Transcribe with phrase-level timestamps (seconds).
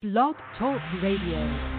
[0.00, 1.77] Blog Talk Radio.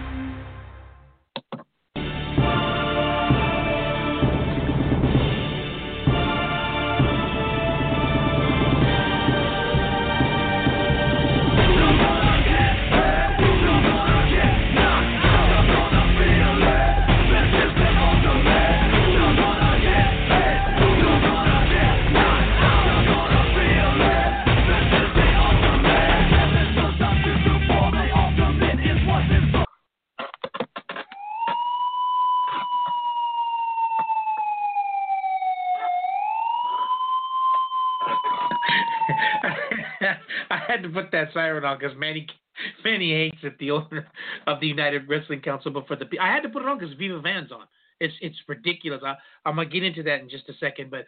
[40.80, 42.26] Had to put that siren on because Manny
[42.84, 44.06] Manny hates it, the owner
[44.46, 45.70] of the United Wrestling Council.
[45.70, 47.66] But for the I had to put it on because Viva Van's on.
[48.00, 49.02] It's it's ridiculous.
[49.04, 51.06] I, I'm gonna get into that in just a second, but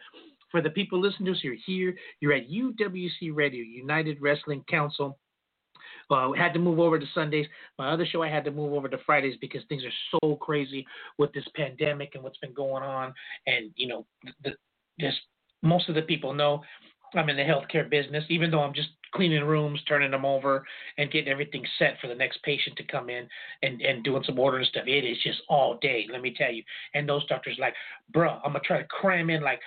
[0.51, 1.95] for the people listening to us, you're here.
[2.21, 5.17] You're at UWC Radio, United Wrestling Council.
[6.09, 7.47] Uh, had to move over to Sundays.
[7.79, 10.85] My other show, I had to move over to Fridays because things are so crazy
[11.17, 13.13] with this pandemic and what's been going on.
[13.47, 14.05] And you know,
[14.43, 14.51] the,
[14.99, 15.17] just
[15.63, 16.61] most of the people know
[17.15, 20.65] I'm in the healthcare business, even though I'm just cleaning rooms, turning them over,
[20.97, 23.27] and getting everything set for the next patient to come in
[23.61, 24.85] and, and doing some ordering stuff.
[24.87, 26.63] It is just all day, let me tell you.
[26.93, 27.75] And those doctors like,
[28.13, 29.59] bruh, I'm gonna try to cram in like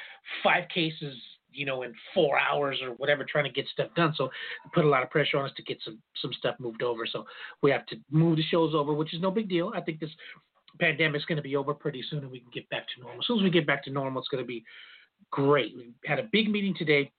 [0.43, 1.15] five cases,
[1.53, 4.15] you know, in four hours or whatever, trying to get stuff done.
[4.17, 4.29] So
[4.75, 7.07] put a lot of pressure on us to get some some stuff moved over.
[7.07, 7.25] So
[7.63, 9.73] we have to move the shows over, which is no big deal.
[9.75, 10.11] I think this
[10.81, 13.21] pandemic's going to be over pretty soon, and we can get back to normal.
[13.21, 14.65] As soon as we get back to normal, it's going to be
[15.31, 15.75] great.
[15.77, 17.11] We had a big meeting today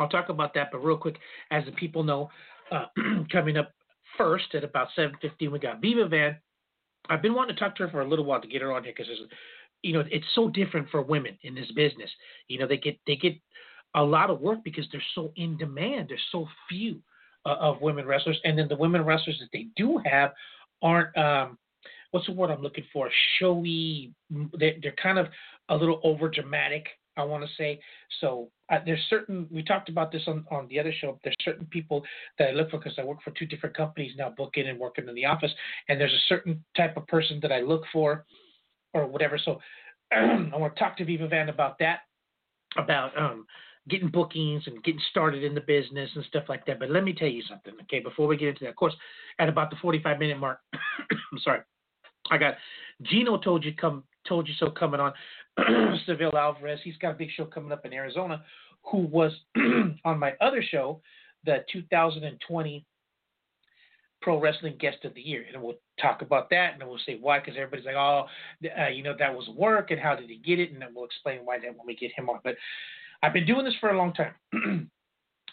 [0.00, 1.16] I'll talk about that, but real quick,
[1.50, 2.30] as the people know,
[2.72, 2.86] uh,
[3.32, 3.72] coming up
[4.16, 6.36] first at about 7:15, we got Viva Van.
[7.08, 8.84] I've been wanting to talk to her for a little while to get her on
[8.84, 9.10] here because,
[9.82, 12.10] you know, it's so different for women in this business.
[12.48, 13.34] You know, they get they get
[13.94, 16.08] a lot of work because they're so in demand.
[16.08, 17.00] There's so few
[17.46, 20.32] uh, of women wrestlers, and then the women wrestlers that they do have
[20.82, 21.16] aren't.
[21.16, 21.58] Um,
[22.10, 23.10] what's the word I'm looking for?
[23.38, 24.12] Showy.
[24.58, 25.26] They're, they're kind of
[25.68, 26.86] a little over dramatic
[27.20, 27.80] I want to say.
[28.20, 31.18] So uh, there's certain we talked about this on, on the other show.
[31.22, 32.02] There's certain people
[32.38, 35.08] that I look for because I work for two different companies now, booking and working
[35.08, 35.52] in the office,
[35.88, 38.24] and there's a certain type of person that I look for,
[38.94, 39.38] or whatever.
[39.38, 39.60] So
[40.12, 42.00] I want to talk to Viva Van about that,
[42.76, 43.46] about um,
[43.88, 46.78] getting bookings and getting started in the business and stuff like that.
[46.78, 48.00] But let me tell you something, okay?
[48.00, 48.94] Before we get into that, of course,
[49.38, 51.60] at about the 45 minute mark, I'm sorry,
[52.30, 52.54] I got
[53.02, 55.12] Gino told you come told you so coming on.
[56.06, 56.80] Seville Alvarez.
[56.82, 58.44] He's got a big show coming up in Arizona.
[58.90, 59.32] Who was
[60.04, 61.00] on my other show,
[61.44, 62.84] the 2020
[64.22, 67.38] Pro Wrestling Guest of the Year, and we'll talk about that, and we'll say why,
[67.38, 68.26] because everybody's like, oh,
[68.78, 71.06] uh, you know, that was work, and how did he get it, and then we'll
[71.06, 72.38] explain why that when we get him on.
[72.44, 72.56] But
[73.22, 74.34] I've been doing this for a long time.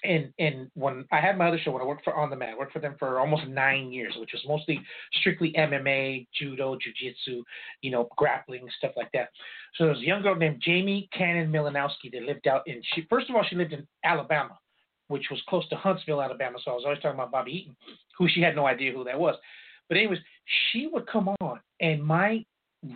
[0.04, 2.50] and and when I had my other show, when I worked for On the Mat,
[2.50, 4.80] I worked for them for almost nine years, which was mostly
[5.20, 7.44] strictly MMA, judo, jiu-jitsu,
[7.82, 9.30] you know, grappling, stuff like that.
[9.76, 12.82] So there was a young girl named Jamie Cannon Milanowski that lived out in.
[12.94, 14.58] She first of all, she lived in Alabama,
[15.08, 16.58] which was close to Huntsville, Alabama.
[16.64, 17.76] So I was always talking about Bobby Eaton,
[18.18, 19.36] who she had no idea who that was.
[19.90, 20.20] But anyways,
[20.72, 22.44] she would come on, and my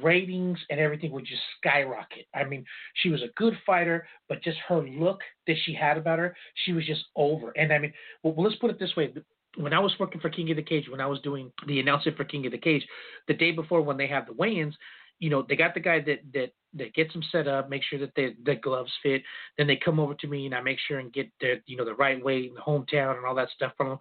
[0.02, 2.25] ratings and everything would just skyrocket.
[2.34, 2.66] I mean,
[2.96, 6.35] she was a good fighter, but just her look that she had about her,
[6.66, 7.52] she was just over.
[7.57, 7.94] And I mean,
[8.24, 9.13] well, let's put it this way.
[9.57, 12.16] When I was working for King of the Cage, when I was doing the announcing
[12.16, 12.85] for King of the Cage,
[13.28, 14.75] the day before when they have the weigh-ins,
[15.19, 18.00] you know, they got the guy that that that gets them set up, make sure
[18.00, 19.22] that the the gloves fit.
[19.58, 21.85] Then they come over to me and I make sure and get the you know
[21.85, 24.00] the right weight and the hometown and all that stuff from them.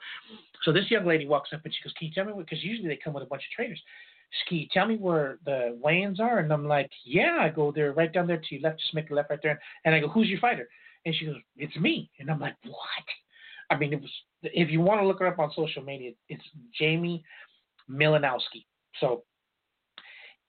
[0.63, 2.89] So this young lady walks up and she goes, "Can you tell me?" Because usually
[2.89, 3.83] they come with a bunch of trainers.
[4.45, 6.39] Ski, tell me where the weigh-ins are?
[6.39, 9.11] And I'm like, yeah, I go there right down there to your left, just make
[9.11, 9.61] a left right there.
[9.85, 10.69] And I go, who's your fighter?
[11.05, 12.11] And she goes, it's me.
[12.19, 12.77] And I'm like, what?
[13.71, 14.11] I mean, it was,
[14.43, 16.43] if you want to look her up on social media, it's
[16.79, 17.25] Jamie
[17.91, 18.65] Milanowski.
[19.01, 19.25] So,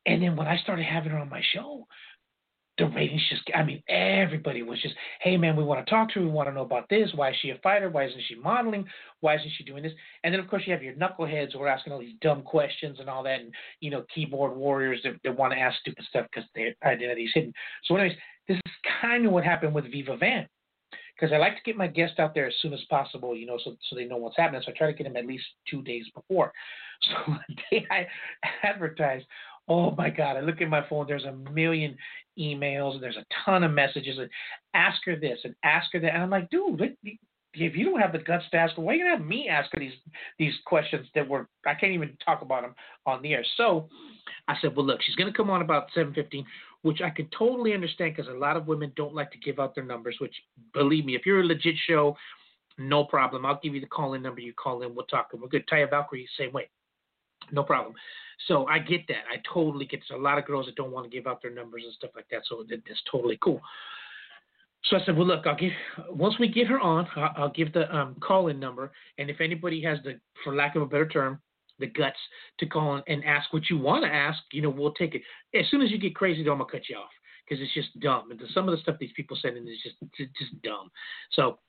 [0.05, 1.87] and then when I started having her on my show,
[2.81, 6.19] the ratings just, I mean, everybody was just, hey man, we want to talk to
[6.19, 6.25] her.
[6.25, 7.11] We want to know about this.
[7.13, 7.89] Why is she a fighter?
[7.89, 8.85] Why isn't she modeling?
[9.19, 9.93] Why isn't she doing this?
[10.23, 12.99] And then, of course, you have your knuckleheads who are asking all these dumb questions
[12.99, 16.25] and all that, and, you know, keyboard warriors that, that want to ask stupid stuff
[16.33, 17.53] because their identity is hidden.
[17.85, 18.17] So, anyways,
[18.47, 20.47] this is kind of what happened with Viva Van.
[21.15, 23.59] Because I like to get my guests out there as soon as possible, you know,
[23.63, 24.61] so, so they know what's happening.
[24.65, 26.51] So I try to get them at least two days before.
[27.01, 28.05] So the day I
[28.61, 29.25] advertised,
[29.67, 31.97] oh my God, I look at my phone, there's a million
[32.39, 34.29] emails, and there's a ton of messages, and
[34.73, 36.13] ask her this and ask her that.
[36.13, 36.95] And I'm like, dude,
[37.53, 39.49] if you don't have the guts to ask her, why are you gonna have me
[39.49, 39.93] ask her these
[40.39, 42.75] these questions that were I can't even talk about them
[43.05, 43.45] on the air.
[43.57, 43.89] So
[44.47, 46.45] I said, well, look, she's gonna come on about 7:15,
[46.83, 49.75] which I can totally understand because a lot of women don't like to give out
[49.75, 50.15] their numbers.
[50.19, 50.35] Which
[50.73, 52.15] believe me, if you're a legit show
[52.77, 53.45] no problem.
[53.45, 54.41] I'll give you the call in number.
[54.41, 54.95] You call in.
[54.95, 55.29] We'll talk.
[55.33, 55.67] And we're good.
[55.67, 56.69] Taya Valkyrie, same way.
[57.51, 57.95] No problem.
[58.47, 59.23] So I get that.
[59.31, 60.01] I totally get.
[60.07, 62.11] There's a lot of girls that don't want to give out their numbers and stuff
[62.15, 62.41] like that.
[62.47, 63.61] So that's totally cool.
[64.85, 65.71] So I said, well, look, I'll give
[66.09, 69.81] once we get her on, I'll, I'll give the um, call-in number, and if anybody
[69.83, 71.39] has the, for lack of a better term,
[71.79, 72.17] the guts
[72.59, 75.21] to call in and ask what you want to ask, you know, we'll take it.
[75.57, 77.09] As soon as you get crazy, though, I'm gonna cut you off
[77.47, 78.31] because it's just dumb.
[78.31, 80.89] And some of the stuff these people send in is just just dumb.
[81.33, 81.59] So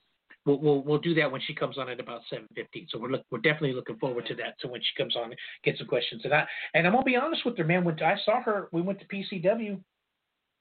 [0.45, 2.87] we'll, we'll we'll do that when she comes on at about seven fifteen.
[2.89, 4.55] So we're look we're definitely looking forward to that.
[4.59, 7.45] So when she comes on, get some questions and I and I'm gonna be honest
[7.45, 7.83] with her, man.
[7.83, 9.79] When I saw her, we went to PCW,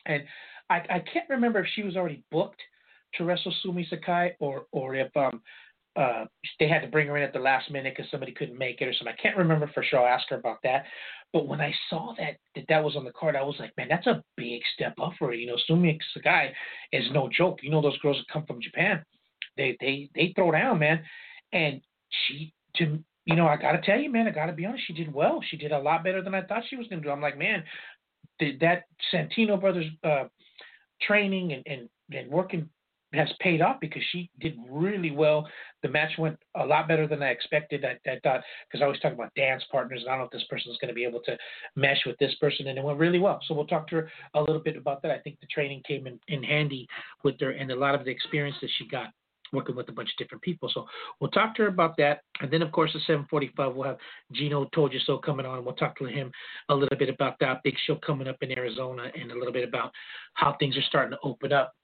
[0.06, 0.22] and
[0.70, 2.60] I I can't remember if she was already booked
[3.14, 5.42] to wrestle Sumi Sakai or or if um
[5.94, 6.24] uh,
[6.58, 8.86] they had to bring her in at the last minute because somebody couldn't make it
[8.86, 9.14] or something.
[9.18, 10.00] I can't remember for sure.
[10.00, 10.84] I'll ask her about that.
[11.32, 13.88] But when I saw that, that that was on the card, I was like, man,
[13.88, 15.34] that's a big step up for her.
[15.34, 16.52] You know, Sumi Sakai
[16.92, 17.58] is no joke.
[17.62, 19.02] You know, those girls that come from Japan,
[19.56, 21.02] they they they throw down, man.
[21.52, 24.66] And she, to you know, I got to tell you, man, I got to be
[24.66, 25.40] honest, she did well.
[25.48, 27.10] She did a lot better than I thought she was to do.
[27.10, 27.62] I'm like, man,
[28.38, 30.24] did that Santino brothers uh,
[31.00, 32.68] training and, and and working
[33.14, 35.46] has paid off because she did really well.
[35.82, 37.84] The match went a lot better than I expected.
[37.84, 40.30] I, I thought because I always talk about dance partners, and I don't know if
[40.30, 41.36] this person is going to be able to
[41.76, 43.40] mesh with this person, and it went really well.
[43.46, 45.10] So we'll talk to her a little bit about that.
[45.10, 46.86] I think the training came in, in handy
[47.22, 49.08] with her, and a lot of the experience that she got
[49.52, 50.70] working with a bunch of different people.
[50.72, 50.86] So
[51.20, 52.22] we'll talk to her about that.
[52.40, 53.98] And then, of course, at 745, we'll have
[54.32, 55.64] Gino Toldyaso coming on.
[55.64, 56.32] We'll talk to him
[56.68, 59.68] a little bit about that big show coming up in Arizona and a little bit
[59.68, 59.92] about
[60.34, 61.74] how things are starting to open up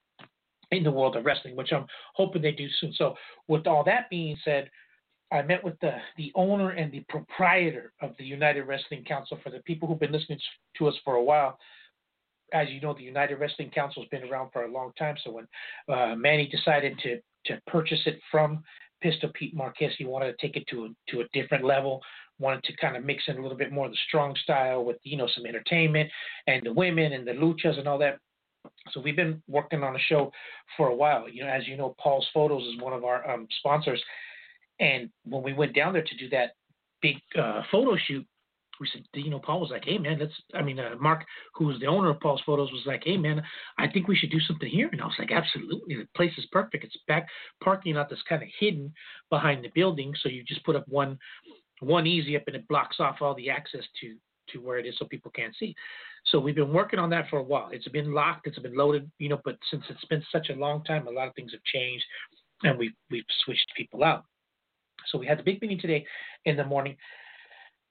[0.71, 2.93] in the world of wrestling, which I'm hoping they do soon.
[2.95, 3.15] So,
[3.47, 4.71] with all that being said,
[5.31, 9.39] I met with the, the owner and the proprietor of the United Wrestling Council.
[9.43, 10.39] For the people who've been listening
[10.79, 11.59] to us for a while,
[12.53, 15.17] as you know, the United Wrestling Council has been around for a long time.
[15.23, 15.49] So when
[15.89, 18.63] uh, Manny decided to to purchase it from
[19.01, 22.01] Pistol Pete Marquez, he wanted to take it to a, to a different level.
[22.39, 24.97] Wanted to kind of mix in a little bit more of the strong style with
[25.03, 26.09] you know some entertainment
[26.47, 28.19] and the women and the luchas and all that.
[28.93, 30.31] So we've been working on a show
[30.77, 31.29] for a while.
[31.29, 34.03] You know, as you know, Paul's Photos is one of our um, sponsors,
[34.79, 36.53] and when we went down there to do that
[37.03, 38.27] big uh, photo shoot,
[38.81, 40.33] we said, you know, Paul was like, hey man, let's.
[40.55, 43.43] I mean, uh, Mark, who was the owner of Paul's Photos, was like, hey man,
[43.79, 44.89] I think we should do something here.
[44.93, 46.85] And I was like, absolutely, the place is perfect.
[46.85, 47.27] It's back
[47.63, 48.93] parking lot that's kind of hidden
[49.31, 51.19] behind the building, so you just put up one
[51.81, 54.17] one easy up and it blocks off all the access to
[54.51, 55.75] to where it is so people can't see.
[56.27, 57.69] So we've been working on that for a while.
[57.71, 60.83] It's been locked, it's been loaded, you know, but since it's been such a long
[60.85, 62.05] time, a lot of things have changed
[62.63, 64.25] and we've we've switched people out.
[65.07, 66.05] So we had the big meeting today
[66.45, 66.97] in the morning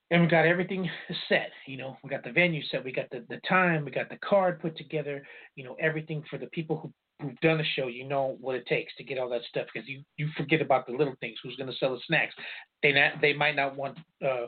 [0.10, 0.90] and we got everything
[1.28, 1.52] set.
[1.66, 4.18] You know, we got the venue set, we got the, the time, we got the
[4.18, 5.26] card put together,
[5.56, 8.66] you know, everything for the people who who've done the show, you know what it
[8.68, 11.38] takes to get all that stuff because you, you forget about the little things.
[11.42, 12.36] Who's going to sell the snacks?
[12.84, 14.48] They not, they might not want uh,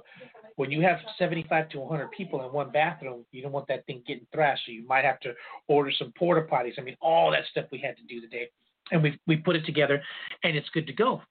[0.55, 3.25] when you have 75 to 100 people in one bathroom.
[3.31, 5.33] You don't want that thing getting thrashed, so you might have to
[5.67, 6.73] order some porta potties.
[6.77, 8.49] I mean, all that stuff we had to do today,
[8.91, 10.01] and we we put it together,
[10.43, 11.21] and it's good to go.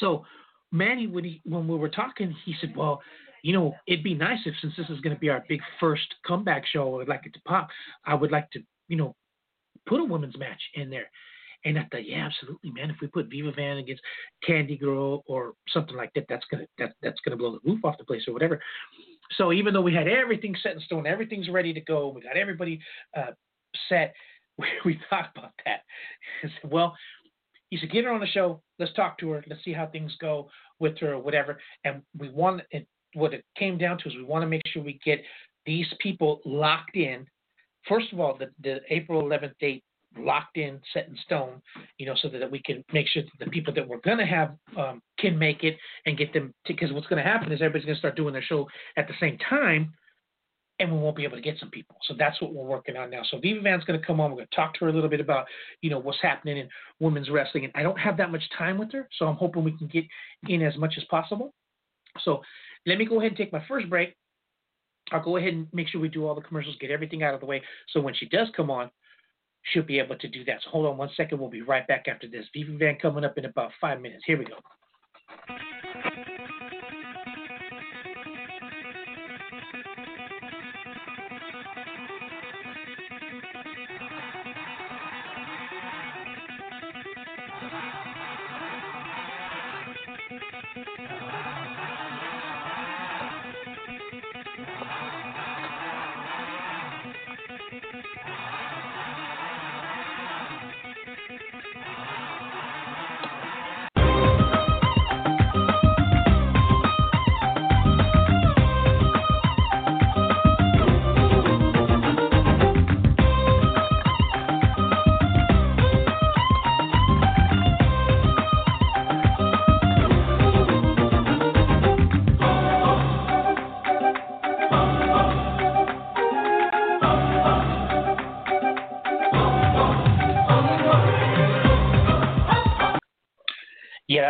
[0.00, 0.24] So
[0.72, 3.00] Manny, when he when we were talking, he said, "Well,
[3.42, 6.14] you know, it'd be nice if since this is going to be our big first
[6.26, 7.68] comeback show, I would like it to pop.
[8.04, 9.14] I would like to, you know,
[9.86, 11.10] put a women's match in there.
[11.64, 12.90] And I thought, yeah, absolutely, man.
[12.90, 14.02] If we put Viva Van against
[14.46, 17.98] Candy Girl or something like that, that's gonna that that's gonna blow the roof off
[17.98, 18.60] the place or whatever.
[19.32, 22.36] So even though we had everything set in stone, everything's ready to go, we got
[22.36, 22.80] everybody
[23.16, 23.32] uh,
[23.88, 24.14] set.
[24.58, 25.80] We, we thought about that.
[26.44, 26.94] I said, well,
[27.70, 28.60] he said, get her on the show.
[28.78, 29.44] Let's talk to her.
[29.48, 31.58] Let's see how things go with her or whatever.
[31.84, 32.60] And we want.
[33.14, 35.20] What it came down to is we want to make sure we get
[35.66, 37.26] these people locked in
[37.88, 39.84] first of all, the, the April 11th date
[40.18, 41.62] locked in, set in stone,
[41.98, 44.26] you know, so that we can make sure that the people that we're going to
[44.26, 45.76] have um, can make it
[46.06, 46.52] and get them.
[46.66, 49.14] Because what's going to happen is everybody's going to start doing their show at the
[49.20, 49.92] same time,
[50.80, 51.96] and we won't be able to get some people.
[52.08, 53.22] So that's what we're working on now.
[53.30, 54.30] So Viva Van's going to come on.
[54.30, 55.46] We're going to talk to her a little bit about,
[55.80, 57.64] you know, what's happening in women's wrestling.
[57.64, 60.04] And I don't have that much time with her, so I'm hoping we can get
[60.48, 61.54] in as much as possible.
[62.24, 62.42] So
[62.86, 64.14] let me go ahead and take my first break.
[65.12, 67.40] I'll go ahead and make sure we do all the commercials, get everything out of
[67.40, 67.62] the way.
[67.88, 68.90] So when she does come on,
[69.62, 70.58] she'll be able to do that.
[70.62, 71.38] So hold on one second.
[71.38, 72.46] We'll be right back after this.
[72.54, 74.22] Viva Van coming up in about five minutes.
[74.26, 74.54] Here we go.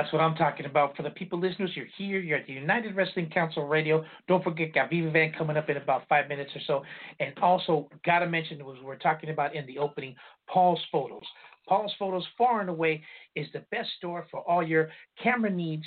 [0.01, 0.97] That's what I'm talking about.
[0.97, 2.21] For the people listeners, you're here.
[2.21, 4.03] You're at the United Wrestling Council Radio.
[4.29, 6.83] Don't forget, got Viva Van coming up in about five minutes or so.
[7.19, 10.17] And also, got to mention, was we're talking about in the opening,
[10.49, 11.25] Paul's Photos.
[11.69, 13.03] Paul's Photos, far and away,
[13.37, 14.89] is the best store for all your
[15.23, 15.85] camera needs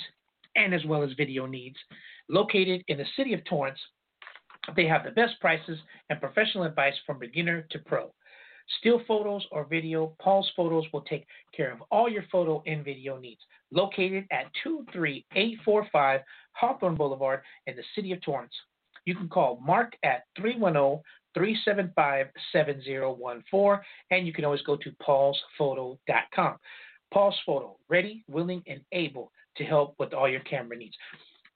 [0.54, 1.76] and as well as video needs.
[2.28, 3.80] Located in the city of Torrance,
[4.76, 8.12] they have the best prices and professional advice from beginner to pro.
[8.78, 13.18] Still photos or video, Paul's Photos will take care of all your photo and video
[13.18, 13.40] needs.
[13.70, 16.20] Located at 23845
[16.52, 18.54] Hawthorne Boulevard in the city of Torrance.
[19.04, 21.02] You can call Mark at 310
[21.34, 23.80] 375 7014,
[24.10, 26.56] and you can always go to paulsphoto.com.
[27.12, 30.96] Paul's Photo, ready, willing, and able to help with all your camera needs.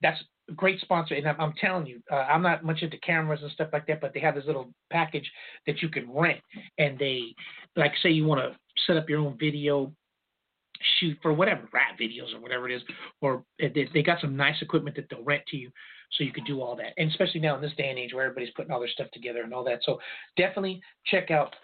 [0.02, 3.40] That's a great sponsor, and I'm, I'm telling you, uh, I'm not much into cameras
[3.42, 5.30] and stuff like that, but they have this little package
[5.66, 6.40] that you can rent,
[6.78, 7.34] and they,
[7.76, 9.92] like, say you want to set up your own video
[11.00, 12.82] shoot for whatever rap videos or whatever it is,
[13.20, 15.70] or they, they got some nice equipment that they'll rent to you,
[16.12, 16.92] so you could do all that.
[16.96, 19.42] And especially now in this day and age where everybody's putting all their stuff together
[19.42, 19.98] and all that, so
[20.36, 21.54] definitely check out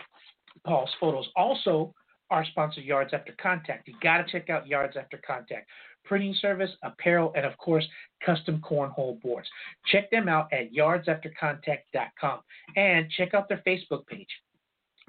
[0.67, 1.29] Paul's photos.
[1.37, 1.95] Also,
[2.31, 3.87] our sponsor Yards After Contact.
[3.87, 5.69] You got to check out Yards After Contact
[6.05, 7.87] printing service, apparel, and of course,
[8.25, 9.49] custom cornhole boards.
[9.87, 12.41] Check them out at yardsaftercontact.com
[12.77, 14.29] and check out their Facebook page.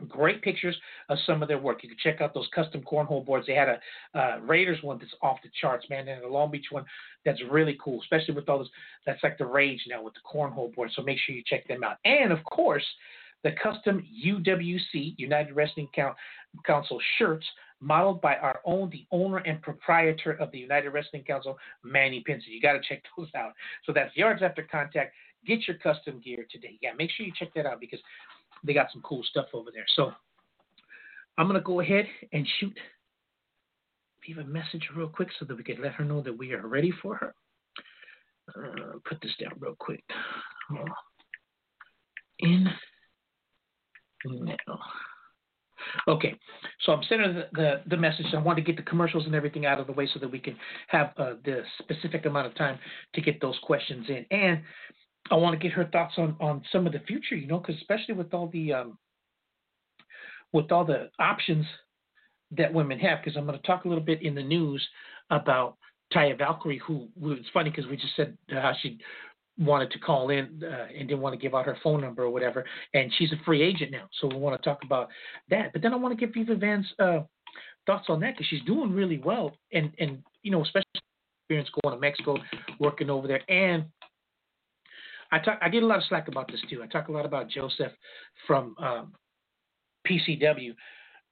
[0.10, 0.76] Great pictures
[1.08, 1.82] of some of their work.
[1.82, 3.48] You can check out those custom cornhole boards.
[3.48, 3.80] They had a
[4.20, 6.84] uh, Raiders one that's off the charts, man, and a Long Beach one
[7.24, 8.68] that's really cool, especially with all this.
[9.06, 10.92] That's like the rage now with the cornhole board.
[10.94, 11.98] So make sure you check them out.
[12.04, 12.84] And of course,
[13.46, 15.88] the custom UWC United Wrestling
[16.66, 17.46] Council shirts
[17.86, 22.52] modeled by our own, the owner and proprietor of the United Wrestling Council, Manny Pinson.
[22.52, 23.54] You got to check those out.
[23.86, 25.14] So that's Yards After Contact.
[25.46, 26.80] Get your custom gear today.
[26.82, 28.00] Yeah, make sure you check that out because
[28.64, 29.86] they got some cool stuff over there.
[29.96, 30.12] So
[31.38, 32.76] I'm going to go ahead and shoot
[34.26, 36.66] Viva a message real quick so that we can let her know that we are
[36.66, 37.36] ready for her.
[38.50, 40.04] Uh, put this down real quick.
[42.40, 42.68] In
[44.26, 44.80] now.
[46.08, 46.38] Okay,
[46.82, 48.26] so I'm sending the, the, the, message.
[48.34, 50.40] I want to get the commercials and everything out of the way so that we
[50.40, 50.56] can
[50.88, 52.80] have uh, the specific amount of time
[53.14, 54.26] to get those questions in.
[54.32, 54.62] And
[55.32, 57.76] I want to get her thoughts on, on some of the future, you know, because
[57.78, 58.98] especially with all the um,
[60.54, 61.66] with all the options
[62.52, 64.86] that women have, because I'm going to talk a little bit in the news
[65.30, 65.78] about
[66.14, 69.00] Taya Valkyrie, who it's funny because we just said how she
[69.58, 72.30] wanted to call in uh, and didn't want to give out her phone number or
[72.30, 72.66] whatever.
[72.94, 75.10] And she's a free agent now, so we want to talk about
[75.50, 75.72] that.
[75.74, 77.22] But then I want to get Viva Van's uh,
[77.86, 80.86] thoughts on that because she's doing really well, and and you know especially
[81.44, 82.38] experience going to Mexico,
[82.80, 83.86] working over there, and
[85.32, 86.84] I talk I get a lot of slack about this too.
[86.84, 87.92] I talk a lot about Joseph
[88.48, 89.14] from um,
[90.08, 90.76] PCW.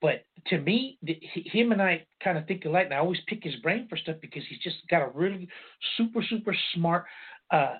[0.01, 2.85] But to me, the, him and I kind of think alike.
[2.85, 5.47] And I always pick his brain for stuff because he's just got a really
[5.95, 7.05] super, super smart
[7.51, 7.75] uh,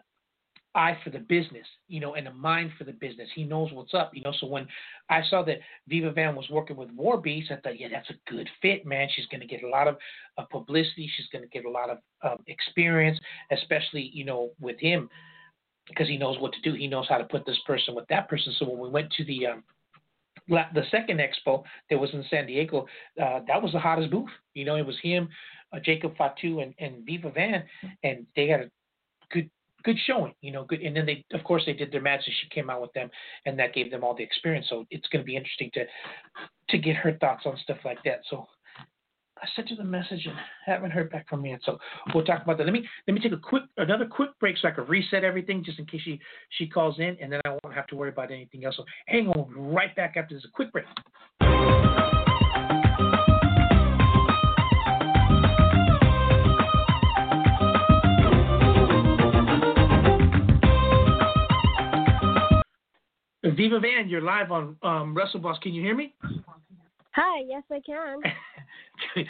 [0.76, 3.30] eye for the business, you know, and a mind for the business.
[3.36, 4.34] He knows what's up, you know.
[4.40, 4.68] So when
[5.10, 8.32] I saw that Viva Van was working with War Beast, I thought, yeah, that's a
[8.32, 9.08] good fit, man.
[9.14, 9.98] She's going to get a lot of
[10.38, 11.10] uh, publicity.
[11.16, 13.20] She's going to get a lot of um, experience,
[13.52, 15.10] especially, you know, with him
[15.88, 16.74] because he knows what to do.
[16.74, 18.54] He knows how to put this person with that person.
[18.58, 19.64] So when we went to the um,
[20.48, 22.86] the second expo that was in San Diego,
[23.22, 24.30] uh, that was the hottest booth.
[24.54, 25.30] You know, it was him,
[25.74, 27.64] uh, Jacob Fatu, and, and Viva Van,
[28.04, 28.70] and they had a
[29.32, 29.50] good
[29.84, 30.82] good showing, you know, good.
[30.82, 32.34] And then they, of course, they did their matches.
[32.42, 33.10] She came out with them,
[33.46, 34.68] and that gave them all the experience.
[34.70, 35.86] So it's going to be interesting to
[36.70, 38.22] to get her thoughts on stuff like that.
[38.30, 38.48] So
[39.38, 40.36] I sent her the message and
[40.66, 41.58] haven't heard back from me.
[41.66, 41.78] So
[42.14, 42.64] we'll talk about that.
[42.64, 45.64] Let me let me take a quick another quick break so I can reset everything
[45.64, 46.20] just in case she
[46.58, 48.78] she calls in, and then I won't have to worry about anything else.
[48.78, 50.46] So hang on, right back after this.
[50.54, 50.86] Quick break.
[63.56, 65.58] Viva Van, you're live on um, Wrestle Boss.
[65.62, 66.14] Can you hear me?
[67.12, 68.20] Hi, yes, I can.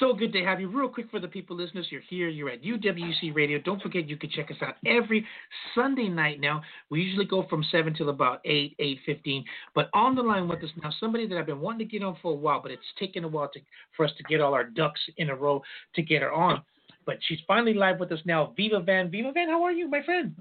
[0.00, 0.68] so good to have you.
[0.68, 2.28] Real quick for the people listeners, you're here.
[2.28, 3.58] You're at UWC Radio.
[3.58, 5.26] Don't forget you can check us out every
[5.74, 6.60] Sunday night now.
[6.90, 9.44] We usually go from seven till about eight, eight fifteen.
[9.74, 12.16] But on the line with us now, somebody that I've been wanting to get on
[12.20, 13.60] for a while, but it's taken a while to,
[13.96, 15.62] for us to get all our ducks in a row
[15.94, 16.62] to get her on.
[17.06, 18.52] But she's finally live with us now.
[18.56, 20.34] Viva Van, Viva Van, how are you, my friend?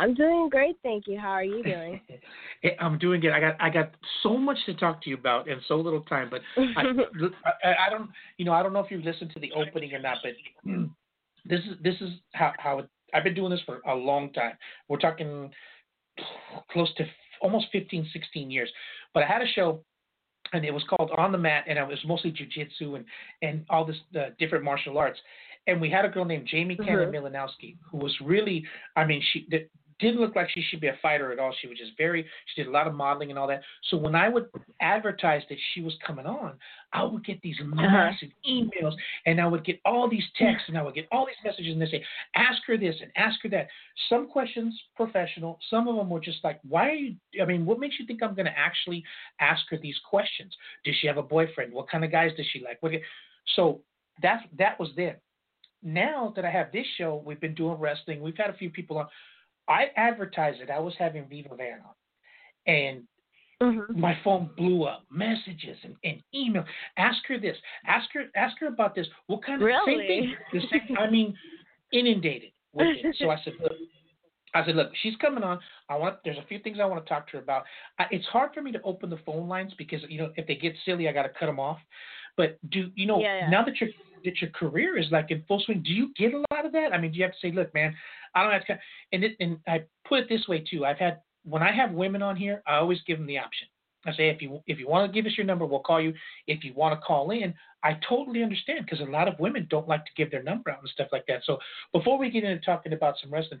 [0.00, 1.18] I'm doing great, thank you.
[1.18, 2.00] How are you doing?
[2.80, 3.32] I'm doing good.
[3.32, 3.90] I got I got
[4.22, 6.82] so much to talk to you about in so little time, but I,
[7.64, 9.98] I, I, don't you know I don't know if you've listened to the opening or
[9.98, 10.32] not, but
[11.44, 14.52] this is this is how how it, I've been doing this for a long time.
[14.88, 15.50] We're talking
[16.70, 17.04] close to
[17.40, 18.70] almost 15, 16 years.
[19.14, 19.82] But I had a show
[20.52, 23.04] and it was called On the Mat, and it was mostly jujitsu and
[23.42, 25.18] and all this uh, different martial arts.
[25.66, 26.76] And we had a girl named Jamie.
[26.76, 28.64] Cannon Milanowski who was really,
[28.96, 29.46] I mean, she
[30.00, 31.54] didn't look like she should be a fighter at all.
[31.60, 33.62] She was just very, she did a lot of modeling and all that.
[33.90, 34.46] So when I would
[34.80, 36.54] advertise that she was coming on,
[36.92, 37.74] I would get these uh-huh.
[37.74, 38.94] massive emails,
[39.26, 41.82] and I would get all these texts, and I would get all these messages, and
[41.82, 42.04] they say,
[42.34, 43.68] ask her this and ask her that.
[44.08, 47.14] Some questions professional, some of them were just like, why are you?
[47.40, 49.04] I mean, what makes you think I'm going to actually
[49.40, 50.54] ask her these questions?
[50.84, 51.72] Does she have a boyfriend?
[51.72, 52.78] What kind of guys does she like?
[52.80, 52.92] What?
[53.56, 53.80] So
[54.22, 55.16] that's that was then.
[55.82, 58.20] Now that I have this show, we've been doing wrestling.
[58.20, 59.06] We've had a few people on.
[59.70, 60.68] I advertised it.
[60.68, 61.94] I was having Viva Van on,
[62.66, 63.06] and
[63.62, 63.94] Mhm.
[63.96, 65.04] my phone blew up.
[65.10, 66.64] Messages and, and email.
[66.96, 67.56] Ask her this.
[67.86, 68.28] Ask her.
[68.34, 69.06] Ask her about this.
[69.26, 70.36] What kind of same thing?
[70.52, 71.38] The same, I mean,
[71.92, 73.16] inundated with it.
[73.18, 73.72] So I said, look.
[74.52, 75.60] I said, look, she's coming on.
[75.88, 76.16] I want.
[76.24, 77.64] There's a few things I want to talk to her about.
[78.00, 80.56] I, it's hard for me to open the phone lines because you know if they
[80.56, 81.78] get silly, I got to cut them off.
[82.36, 83.50] But do you know Yeah, yeah.
[83.50, 83.90] now that your
[84.24, 85.82] that your career is like in full swing?
[85.82, 86.92] Do you get a lot of that?
[86.92, 87.94] I mean, do you have to say, look, man,
[88.34, 88.78] I don't have to.
[89.12, 90.84] And it, and I put it this way too.
[90.84, 93.68] I've had when I have women on here, I always give them the option.
[94.06, 96.14] I say, if you if you want to give us your number, we'll call you.
[96.46, 99.88] If you want to call in, I totally understand because a lot of women don't
[99.88, 101.42] like to give their number out and stuff like that.
[101.44, 101.58] So
[101.92, 103.60] before we get into talking about some wrestling,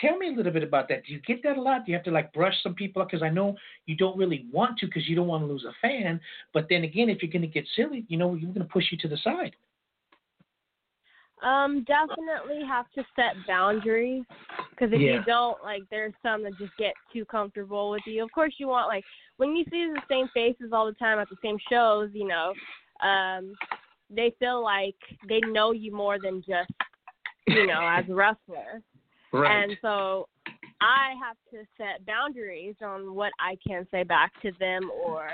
[0.00, 1.04] tell me a little bit about that.
[1.04, 1.84] Do you get that a lot?
[1.84, 3.08] Do you have to like brush some people up?
[3.08, 5.74] Because I know you don't really want to because you don't want to lose a
[5.80, 6.20] fan.
[6.52, 8.86] But then again, if you're going to get silly, you know, we're going to push
[8.90, 9.54] you to the side.
[11.42, 14.24] Um, definitely have to set boundaries
[14.70, 15.18] because if Yeah.
[15.18, 18.24] you don't, like, there's some that just get too comfortable with you.
[18.24, 19.04] Of course, you want like
[19.36, 22.54] when you see the same faces all the time at the same shows, you know,
[23.06, 23.54] um,
[24.08, 24.96] they feel like
[25.28, 26.70] they know you more than just,
[27.46, 28.82] you know, as a wrestler.
[29.32, 29.62] Right.
[29.62, 30.28] And so
[30.80, 35.28] I have to set boundaries on what I can say back to them or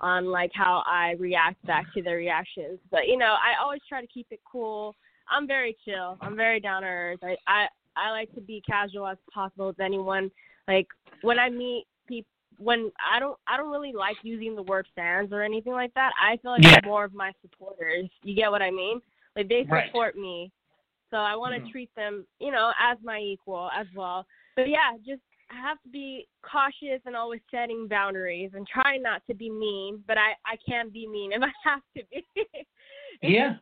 [0.00, 2.78] on like how I react back to their reactions.
[2.90, 4.94] But you know, I always try to keep it cool.
[5.30, 6.18] I'm very chill.
[6.20, 7.20] I'm very down to earth.
[7.22, 10.30] I, I I like to be casual as possible with anyone.
[10.68, 10.86] Like
[11.22, 15.32] when I meet people when I don't I don't really like using the word fans
[15.32, 16.12] or anything like that.
[16.20, 16.80] I feel like Yeah.
[16.80, 18.08] they're more of my supporters.
[18.22, 19.00] You get what I mean?
[19.36, 19.86] Like they Right.
[19.86, 20.50] support me.
[21.10, 21.70] So I want to Mhm.
[21.70, 24.26] treat them, you know, as my equal as well.
[24.56, 29.24] But yeah, just I have to be cautious and always setting boundaries and trying not
[29.26, 32.26] to be mean, but I I can be mean if I have to be.
[33.22, 33.56] Yeah,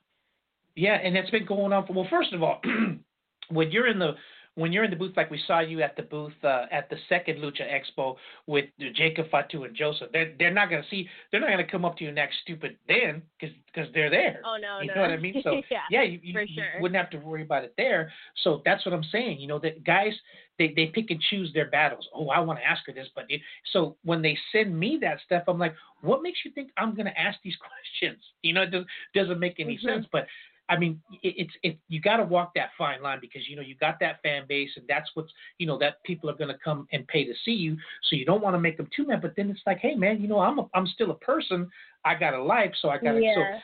[0.77, 1.95] yeah, and that's been going on for.
[1.95, 2.61] Well, first of all,
[3.51, 4.15] when you're in the
[4.55, 6.97] when you're in the booth, like we saw you at the booth uh, at the
[7.09, 11.51] second Lucha Expo with Jacob Fatu and Joseph, they're they're not gonna see, they're not
[11.51, 14.41] gonna come up to you next stupid then, because because they're there.
[14.45, 14.95] Oh no, you no.
[14.95, 15.41] know what I mean?
[15.43, 15.61] So
[15.91, 16.03] yeah.
[16.03, 16.81] you, you, for you sure.
[16.81, 18.13] wouldn't have to worry about it there.
[18.45, 19.41] So that's what I'm saying.
[19.41, 20.13] You know, that guys
[20.59, 22.09] they, they pick and choose their battles.
[22.15, 23.41] Oh, I want to ask her this, but it,
[23.73, 27.07] so when they send me that stuff, I'm like, what makes you think I'm going
[27.07, 27.57] to ask these
[28.01, 28.23] questions?
[28.43, 29.83] You know, it doesn't, doesn't make any Mhm.
[29.83, 30.07] sense.
[30.11, 30.27] But
[30.69, 33.63] I mean, it, it's it you got to walk that fine line because you know
[33.63, 36.59] you got that fan base, and that's what's you know that people are going to
[36.63, 37.77] come and pay to see you.
[38.09, 39.23] So you don't want to make them too mad.
[39.23, 41.69] But then it's like, hey man, you know, I'm a, I'm still a person.
[42.05, 43.19] I got a life, so I got to.
[43.19, 43.59] So yeah.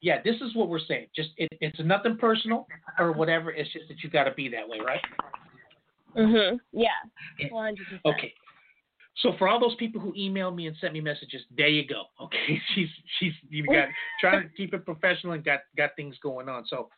[0.00, 1.06] yeah, this is what we're saying.
[1.14, 2.66] Just it, it's nothing personal
[2.98, 3.50] or whatever.
[3.50, 5.00] It's just that you got to be that way, right?
[6.16, 6.58] Mhm.
[6.72, 6.88] Yeah.
[7.38, 7.48] Yeah.
[7.50, 8.00] One hundred percent.
[8.04, 8.34] Okay.
[9.16, 12.04] So for all those people who emailed me and sent me messages, there you go.
[12.22, 13.88] Okay, she's she's you got
[14.20, 16.64] trying to keep it professional and got got things going on.
[16.66, 16.88] So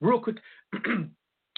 [0.00, 0.36] real quick.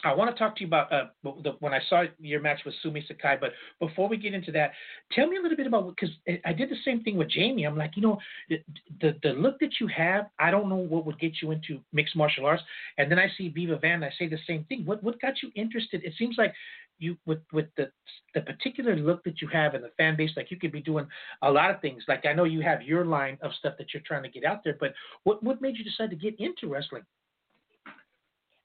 [0.04, 2.74] I want to talk to you about uh, the, when I saw your match with
[2.82, 4.72] Sumi Sakai, but before we get into that,
[5.12, 7.64] tell me a little bit about because I did the same thing with Jamie.
[7.64, 8.18] I'm like, you know,
[8.50, 8.62] the,
[9.00, 12.16] the the look that you have, I don't know what would get you into mixed
[12.16, 12.62] martial arts,
[12.98, 14.84] and then I see Viva Van, I say the same thing.
[14.84, 16.04] What what got you interested?
[16.04, 16.52] It seems like
[16.98, 17.90] you with with the
[18.34, 21.06] the particular look that you have and the fan base, like you could be doing
[21.42, 22.04] a lot of things.
[22.08, 24.62] Like I know you have your line of stuff that you're trying to get out
[24.64, 27.02] there, but what what made you decide to get into wrestling?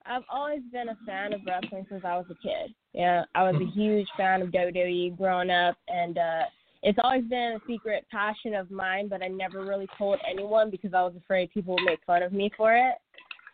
[0.06, 2.74] I've always been a fan of wrestling since I was a kid.
[2.94, 6.44] Yeah, I was a huge fan of WWE growing up, and uh
[6.82, 9.08] it's always been a secret passion of mine.
[9.10, 12.32] But I never really told anyone because I was afraid people would make fun of
[12.32, 12.96] me for it.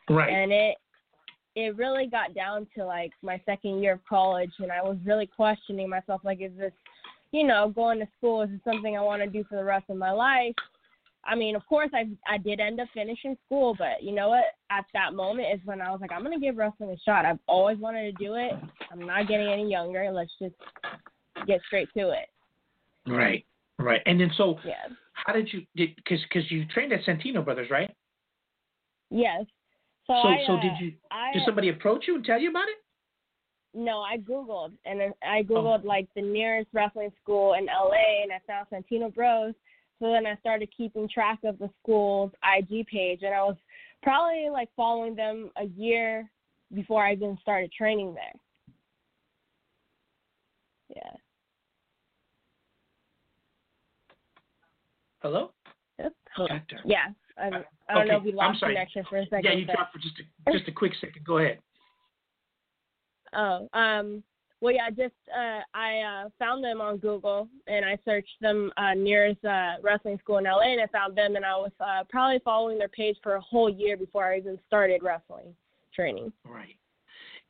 [0.09, 0.31] Right.
[0.31, 0.77] And it
[1.55, 5.25] it really got down to like my second year of college, and I was really
[5.25, 6.73] questioning myself, like, is this,
[7.31, 8.41] you know, going to school?
[8.41, 10.53] Is this something I want to do for the rest of my life?
[11.23, 14.43] I mean, of course, I I did end up finishing school, but you know what?
[14.69, 17.25] At that moment is when I was like, I'm gonna give wrestling a shot.
[17.25, 18.51] I've always wanted to do it.
[18.91, 20.11] I'm not getting any younger.
[20.11, 20.55] Let's just
[21.47, 22.29] get straight to it.
[23.07, 23.45] Right.
[23.79, 24.01] Right.
[24.05, 24.87] And then so Yeah.
[25.13, 27.91] how did you did because because you trained at Santino Brothers, right?
[29.09, 29.45] Yes.
[30.07, 32.49] So, So I, so uh, did you I, did somebody approach you and tell you
[32.49, 32.77] about it?
[33.73, 35.43] No, I googled and I Oh.
[35.43, 39.53] googled like the nearest wrestling school in LA, and I found Santino Bros.
[39.99, 43.57] So then I started keeping track of the school's IG page, and I was
[44.03, 46.29] probably like following them a year
[46.73, 48.33] before I even started training there.
[50.95, 51.11] Yeah.
[55.19, 55.51] Hello.
[55.97, 56.13] Yep.
[56.39, 56.61] Okay.
[56.85, 57.07] Yeah.
[57.37, 57.63] I, I don't
[58.03, 59.43] Okay, know if we lost connection for a second.
[59.45, 61.25] Yeah, you but- dropped for just a, just a quick second.
[61.25, 61.59] Go ahead.
[63.37, 64.23] Oh, um,
[64.61, 68.93] well, yeah, just uh, I uh, found them on Google and I searched them uh,
[68.93, 72.39] nearest uh, wrestling school in LA and I found them and I was uh, probably
[72.45, 75.53] following their page for a whole year before I even started wrestling
[75.93, 76.31] training.
[76.45, 76.77] Right.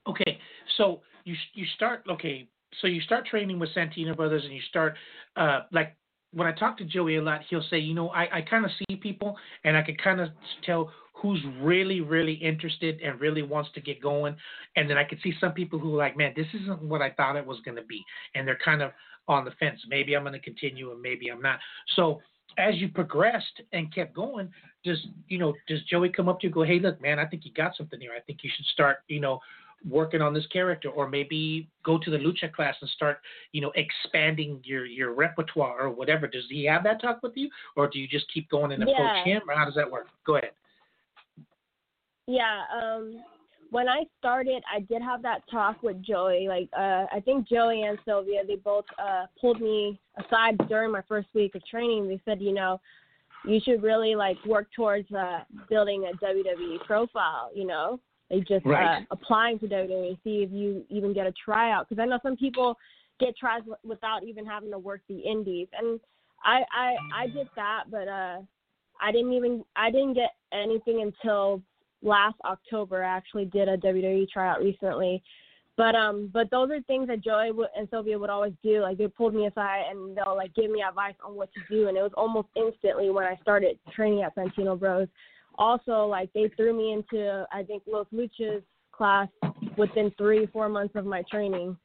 [0.08, 0.40] Okay.
[0.78, 2.48] So you you start okay.
[2.82, 4.96] So you start training with Santino Brothers, and you start
[5.38, 5.96] uh, like
[6.36, 8.72] when I talk to Joey a lot, he'll say, you know, I, I kind of
[8.78, 10.30] see people, and I can kind of
[10.66, 14.36] tell who's really really interested and really wants to get going,
[14.76, 17.10] and then I can see some people who are like, man, this isn't what I
[17.12, 18.04] thought it was going to be,
[18.36, 18.92] and they're kind of
[19.28, 19.80] on the fence.
[19.88, 21.60] Maybe I'm going to continue, and maybe I'm not.
[21.96, 22.22] So
[22.58, 24.50] as you progressed and kept going,
[24.84, 27.26] does you know does Joey come up to you and go, hey, look, man, I
[27.26, 28.12] think you got something here.
[28.16, 29.40] I think you should start, you know,
[29.88, 33.20] working on this character, or maybe go to the lucha class and start,
[33.52, 36.28] you know, expanding your your repertoire or whatever.
[36.28, 39.12] Does he have that talk with you, or do you just keep going and approach
[39.16, 39.24] Yeah.
[39.24, 40.08] him, or how does that work?
[40.26, 40.52] Go ahead.
[42.28, 43.24] Yeah, um,
[43.70, 46.48] when I started, I did have that talk with Joey.
[46.48, 51.02] Like, uh, I think Joey and Sylvia, they both uh, pulled me aside during my
[51.08, 52.08] first week of training.
[52.08, 52.80] They said, you know,
[53.46, 57.52] you should really like work towards uh, building a WWE profile.
[57.54, 59.02] You know, like just Right.
[59.02, 61.88] uh, applying to WWE, see if you even get a tryout.
[61.88, 62.78] Because I know some people
[63.20, 66.00] get tries without even having to work the indies, and
[66.44, 68.38] I I I did that, but uh,
[69.02, 71.62] I didn't even I didn't get anything until
[72.02, 73.04] last October.
[73.04, 75.24] I actually did a WWE tryout recently.
[75.78, 78.82] But um, but those are things that Joey would, and Sylvia would always do.
[78.82, 81.90] Like they pulled me aside and they'll like give me advice on what to do,
[81.90, 85.08] and it was almost instantly when I started training at Santino Bros.
[85.58, 89.28] Also, like they threw me into I think Los Luchas class
[89.78, 91.78] within three four months of my training.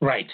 [0.00, 0.28] Right.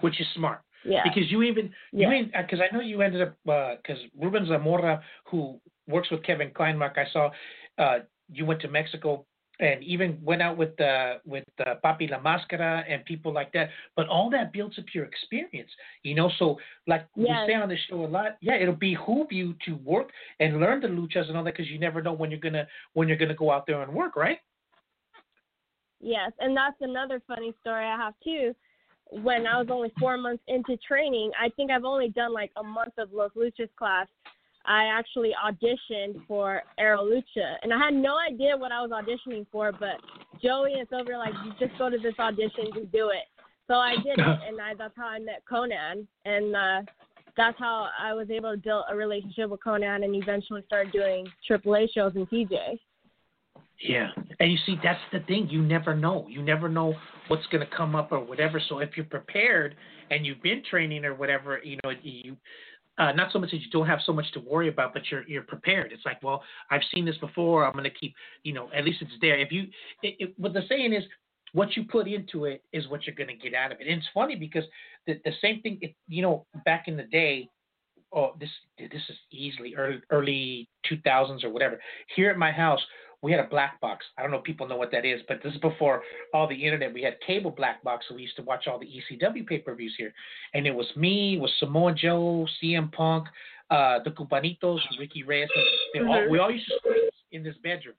[0.00, 0.60] Which is smart.
[0.84, 1.02] Yeah.
[1.04, 2.42] Because you even you Yeah.
[2.42, 3.34] because I know you ended up
[3.82, 7.30] because Ruben Zamora who works with Kevin Kleinrock I saw
[7.78, 7.98] uh,
[8.30, 9.26] you went to Mexico
[9.60, 13.70] and even went out with uh, with uh, Papi La Mascara and people like that.
[13.96, 15.70] But all that builds up your experience,
[16.02, 16.30] you know.
[16.38, 17.46] So like Yes.
[17.46, 20.80] we say on the show a lot, yeah, it'll behoove you to work and learn
[20.80, 23.34] the luchas and all that because you never know when you're gonna when you're gonna
[23.34, 24.38] go out there and work, right?
[26.00, 28.54] Yes, and that's another funny story I have too.
[29.10, 32.62] When I was only four months into training, I think I've only done like a
[32.62, 34.06] month of Los Luchas class.
[34.68, 39.46] I actually auditioned for Aero Lucha, and I had no idea what I was auditioning
[39.50, 39.72] for.
[39.72, 39.96] But
[40.42, 43.24] Joey and Sylvia were like, "You just go to this audition, just do it."
[43.66, 46.82] So I did it, and I, that's how I met Konnan, and uh,
[47.34, 51.26] that's how I was able to build a relationship with Konnan, and eventually started doing
[51.48, 52.78] AAA shows in TJ.
[53.80, 54.08] Yeah,
[54.40, 55.48] and you see, that's the thing.
[55.48, 56.26] You never know.
[56.28, 56.94] You never know
[57.28, 58.60] what's going to come up or whatever.
[58.68, 59.76] So if you're prepared
[60.10, 62.36] and you've been training or whatever, you know, you
[62.98, 65.26] uh, not so much that you don't have so much to worry about, but you're
[65.28, 65.92] you're prepared.
[65.92, 67.64] It's like, well, I've seen this before.
[67.64, 69.38] I'm going to keep, you know, at least it's there.
[69.38, 69.62] If you,
[70.02, 71.04] it, it, what the saying is,
[71.52, 73.86] what you put into it is what you're going to get out of it.
[73.86, 74.64] And it's funny because
[75.06, 77.48] the the same thing, it, you know, back in the day.
[78.10, 81.78] Oh, this this is easily early early 2000s or whatever.
[82.16, 82.80] Here at my house,
[83.22, 84.06] we had a black box.
[84.16, 86.02] I don't know if people know what that is, but this is before
[86.32, 86.94] all the internet.
[86.94, 89.74] We had cable black box, so we used to watch all the ECW pay per
[89.74, 90.12] views here.
[90.54, 93.26] And it was me, it was Samoa Joe, CM Punk,
[93.70, 95.48] uh, the Cubanitos, Ricky Reyes.
[95.96, 97.94] All, we all used to in this bedroom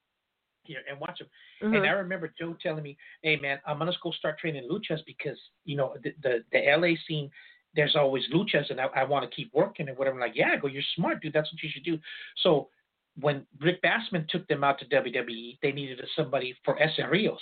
[0.64, 1.28] here and watch them.
[1.62, 1.78] Mhm.
[1.78, 5.40] And I remember Joe telling me, "Hey man, I'm gonna go start training luchas because
[5.66, 7.30] you know the the, the LA scene."
[7.76, 10.16] There's always luchas, and I, I want to keep working and whatever.
[10.16, 11.34] I'm like, yeah, I go, you're smart, dude.
[11.34, 12.00] That's what you should do.
[12.38, 12.70] So
[13.22, 17.38] when Rick Bassman took them out to WWE, they needed somebody for SREOs.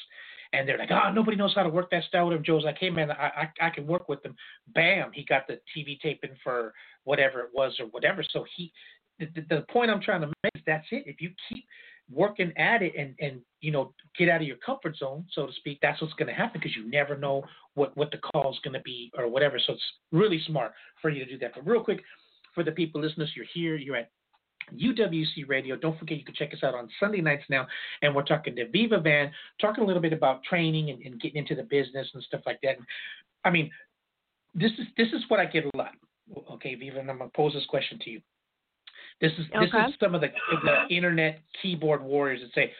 [0.53, 2.31] And they're like, oh, nobody knows how to work that style.
[2.31, 4.35] And Joe's like, hey, man, I, I, I can work with them.
[4.73, 8.23] Bam, he got the TV taping for whatever it was or whatever.
[8.31, 8.71] So he,
[9.19, 11.03] the, the, point I'm trying to make is that's it.
[11.05, 11.65] If you keep
[12.09, 15.53] working at it and, and you know, get out of your comfort zone, so to
[15.53, 18.59] speak, that's what's going to happen because you never know what, what the call is
[18.63, 19.59] going to be or whatever.
[19.59, 21.55] So it's really smart for you to do that.
[21.55, 22.01] But real quick,
[22.53, 24.11] for the people listeners, you're here, you're at
[24.75, 25.75] UWC Radio.
[25.75, 27.67] Don't forget you can check us out on Sunday nights now.
[28.01, 31.37] And we're talking to Viva Van, talking a little bit about training and, and getting
[31.37, 32.77] into the business and stuff like that.
[33.43, 33.71] I mean,
[34.53, 35.91] this is this is what I get a lot.
[36.51, 38.21] Okay, Viva, and I'm gonna pose this question to you.
[39.21, 40.27] This is this is some of the
[40.63, 42.71] the internet keyboard warriors that say,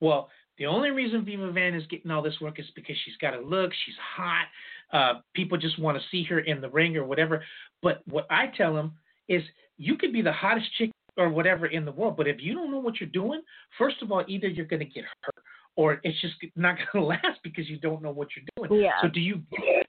[0.00, 0.28] well,
[0.58, 3.40] the only reason Viva Van is getting all this work is because she's got a
[3.40, 4.46] look, she's hot,
[4.92, 7.44] uh, people just want to see her in the ring or whatever.
[7.82, 8.92] But what I tell them
[9.28, 9.42] is
[9.76, 12.70] you could be the hottest chick or whatever in the world, but if you don't
[12.70, 13.40] know what you're doing,
[13.78, 15.44] first of all, either you're going to get hurt
[15.76, 18.82] or it's just not going to last because you don't know what you're doing.
[18.82, 19.00] Yeah.
[19.02, 19.42] So do you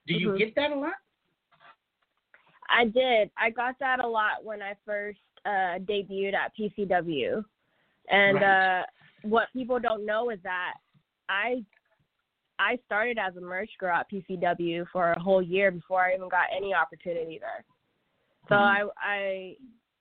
[0.05, 0.37] do you Mhm.
[0.37, 0.93] get that a lot?
[2.69, 3.31] I did.
[3.37, 7.43] I got that a lot when I first uh debuted at PCW.
[8.09, 8.81] And Right.
[8.81, 8.85] uh
[9.23, 10.75] what people don't know is that
[11.29, 11.63] I
[12.59, 16.29] I started as a merch girl at PCW for a whole year before I even
[16.29, 17.63] got any opportunity there.
[18.49, 18.59] So Mhm.
[18.59, 19.57] I I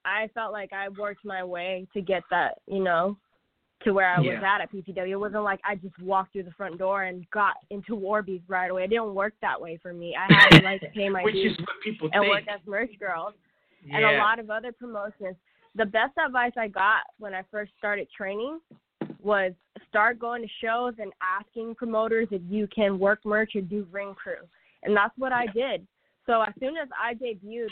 [0.07, 3.17] I felt like I worked my way to get that, you know,
[3.85, 5.11] to where I was at at PCW.
[5.11, 8.45] It wasn't like I just walked through the front door and got into War Beast
[8.49, 8.85] right away.
[8.85, 10.17] It didn't work that way for me.
[10.17, 12.33] I had to like pay my Which dues is what people and think.
[12.33, 13.35] work as merch girls
[13.85, 13.97] yeah.
[13.97, 15.37] and a lot of other promotions.
[15.75, 18.61] The best advice I got when I first started training
[19.23, 19.53] was
[19.89, 24.15] start going to shows and asking promoters if you can work merch or do ring
[24.15, 24.47] crew.
[24.85, 25.87] And that's what I did.
[26.27, 27.69] So as soon as I debuted,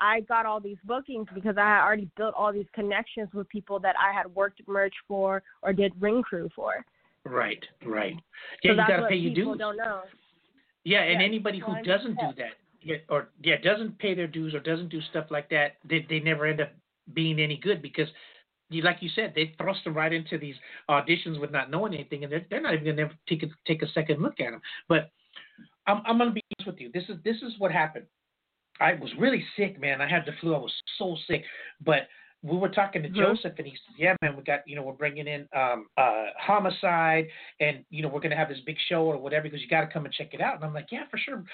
[0.00, 3.78] I got all these bookings because I had already built all these connections with people
[3.80, 6.84] that I had worked merch for or did ring crew for.
[7.24, 8.14] Right, right.
[8.64, 9.58] So Yeah, you got to pay your dues.
[9.58, 10.02] don't know.
[10.84, 14.60] Yeah, and Yeah, anybody who doesn't do that, or yeah, doesn't pay their dues or
[14.60, 16.72] doesn't do stuff like that, they they never end up
[17.12, 18.08] being any good because,
[18.70, 20.54] you like you said, they thrust them right into these
[20.88, 23.92] auditions with not knowing anything, and they're they're not even gonna take a, take a
[23.92, 24.62] second look at them.
[24.88, 25.10] But
[25.86, 26.90] I'm I'm gonna be honest with you.
[26.94, 28.06] This is this is what happened.
[28.80, 30.00] I was really sick, man.
[30.00, 30.54] I had the flu.
[30.54, 31.44] I was so sick,
[31.84, 32.08] but
[32.42, 33.14] we were talking to Mhm.
[33.14, 36.28] Joseph, and he said, "Yeah, man, we got you know we're bringing in um, uh,
[36.38, 37.28] homicide,
[37.60, 39.86] and you know we're gonna have this big show or whatever because you got to
[39.86, 41.44] come and check it out." And I'm like, "Yeah, for sure."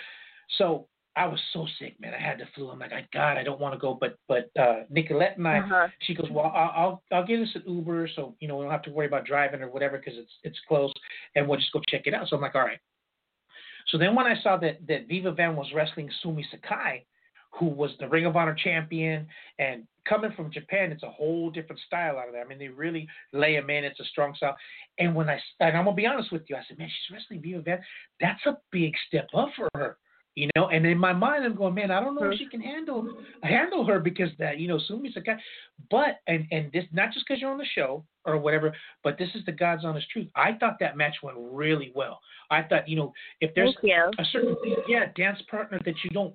[0.59, 0.87] So
[1.17, 2.15] I was so sick, man.
[2.15, 2.71] I had the flu.
[2.71, 5.59] I'm like, "I God, I don't want to go." But but uh, Nicolette and I,
[5.59, 5.89] Uh-huh.
[6.01, 8.71] she goes, "Well, I'll I'll, I'll get us an Uber, so you know we don't
[8.71, 10.93] have to worry about driving or whatever because it's it's close,
[11.35, 12.79] and we'll just go check it out." So I'm like, "All right."
[13.89, 17.05] So then when I saw that that Viva Van was wrestling Sumi Sakai,
[17.59, 19.27] who was the Ring of Honor champion,
[19.59, 22.45] and coming from Japan, it's a whole different style out of there.
[22.45, 23.85] I mean, they really lay him in.
[23.85, 24.57] It's a strong style.
[24.99, 27.43] And when I and I'm gonna be honest with you, I said, man, she's wrestling
[27.43, 27.81] Viva Van.
[28.21, 29.97] That's a big step up for her.
[30.35, 32.61] You know, and in my mind, I'm going, man, I don't know if she can
[32.61, 33.11] handle
[33.43, 35.37] handle her because that, you know, Sumi's a Sakai.
[35.91, 39.31] But and and this not just because you're on the show or whatever, but this
[39.35, 40.29] is the God's honest truth.
[40.37, 42.21] I thought that match went really well.
[42.51, 46.35] I thought, you know, if there's a certain yeah dance partner that you don't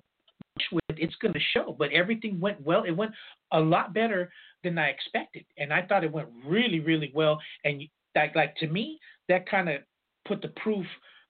[0.70, 1.74] with, it's going to show.
[1.78, 2.84] But everything went well.
[2.84, 3.12] It went
[3.52, 4.30] a lot better
[4.64, 7.40] than I expected, and I thought it went really, really well.
[7.64, 7.82] And
[8.14, 9.80] like, like to me, that kind of
[10.26, 10.86] put the proof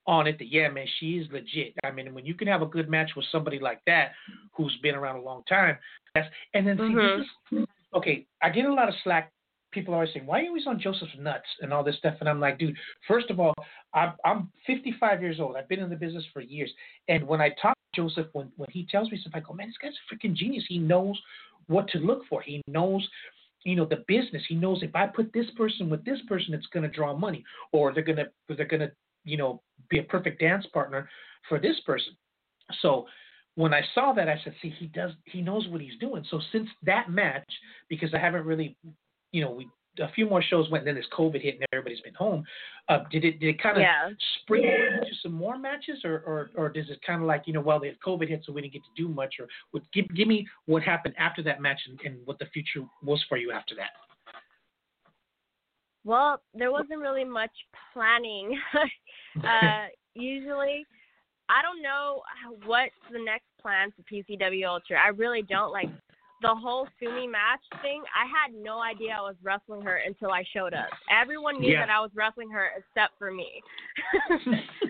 [0.06, 1.74] on it that yeah, man, she is legit.
[1.84, 4.12] I mean, when you can have a good match with somebody like that
[4.52, 5.78] who's been around a long time,
[6.14, 7.18] that's and then see Mhm.
[7.18, 7.28] this
[7.60, 8.26] is okay.
[8.42, 9.30] I get a lot of slack.
[9.72, 12.14] People are always saying, "Why are you always on Joseph's nuts and all this stuff?"
[12.20, 12.76] And I'm like, dude,
[13.08, 13.54] first of all,
[13.94, 15.56] I'm, I'm 55 years old.
[15.56, 16.70] I've been in the business for years.
[17.08, 19.68] And when I talk to Joseph, when, when he tells me stuff, I go, man,
[19.68, 20.64] this guy's a freaking genius.
[20.68, 21.20] He knows
[21.66, 22.42] what to look for.
[22.42, 23.06] He knows,
[23.64, 24.42] you know, the business.
[24.48, 27.44] He knows if I put this person with this person, it's going to draw money,
[27.72, 28.92] or they're going to they're going to
[29.24, 31.08] you know be a perfect dance partner
[31.48, 32.16] for this person.
[32.80, 33.06] So
[33.54, 36.24] when I saw that, I said, see, he does he knows what he's doing.
[36.30, 37.48] So since that match,
[37.88, 38.76] because I haven't really,
[39.32, 39.68] you know, we
[39.98, 42.44] a few more shows went, and then this COVID hit and everybody's been home.
[42.88, 44.10] Uh, did it did it kind of Yeah.
[44.40, 47.60] spring into some more matches, or or, or does it kind of like you know,
[47.60, 50.28] well, the COVID hit, so we didn't get to do much, or what, give give
[50.28, 53.74] me what happened after that match and, and what the future was for you after
[53.74, 53.90] that.
[56.04, 57.52] Well, there wasn't really much
[57.92, 58.58] planning.
[59.44, 60.84] uh, usually,
[61.48, 62.22] I don't know
[62.64, 64.98] what's the next plan for PCW Ultra.
[64.98, 65.70] I really don't.
[65.70, 65.90] Like
[66.42, 70.44] the whole Sumi match thing, I had no idea I was wrestling her until I
[70.52, 70.88] showed up.
[71.10, 71.86] Everyone knew Yeah.
[71.86, 73.62] that I was wrestling her except for me.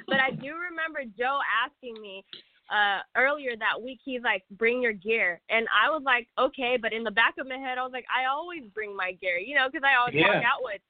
[0.08, 2.24] but I do remember Joe asking me
[2.70, 6.92] uh earlier that week he's like bring your gear and i was like okay but
[6.92, 9.52] in the back of my head i was like i always bring my gear you
[9.56, 10.28] know because i always Yeah.
[10.30, 10.80] walk out with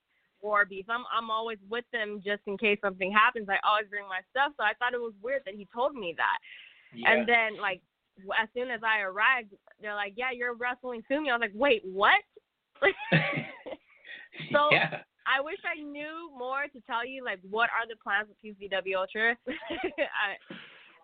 [0.43, 4.05] war beast i'm i'm always with them just in case something happens i always bring
[4.07, 6.39] my stuff so i thought it was weird that he told me that
[6.93, 7.13] Yeah.
[7.17, 7.81] and then like
[8.39, 11.83] as soon as i arrived they're like yeah you're wrestling sumi i was like wait
[11.85, 12.21] what
[14.53, 14.99] so yeah.
[15.25, 18.97] I wish I knew more to tell you like what are the plans with PCW
[18.97, 19.37] Ultra.
[19.49, 20.55] I,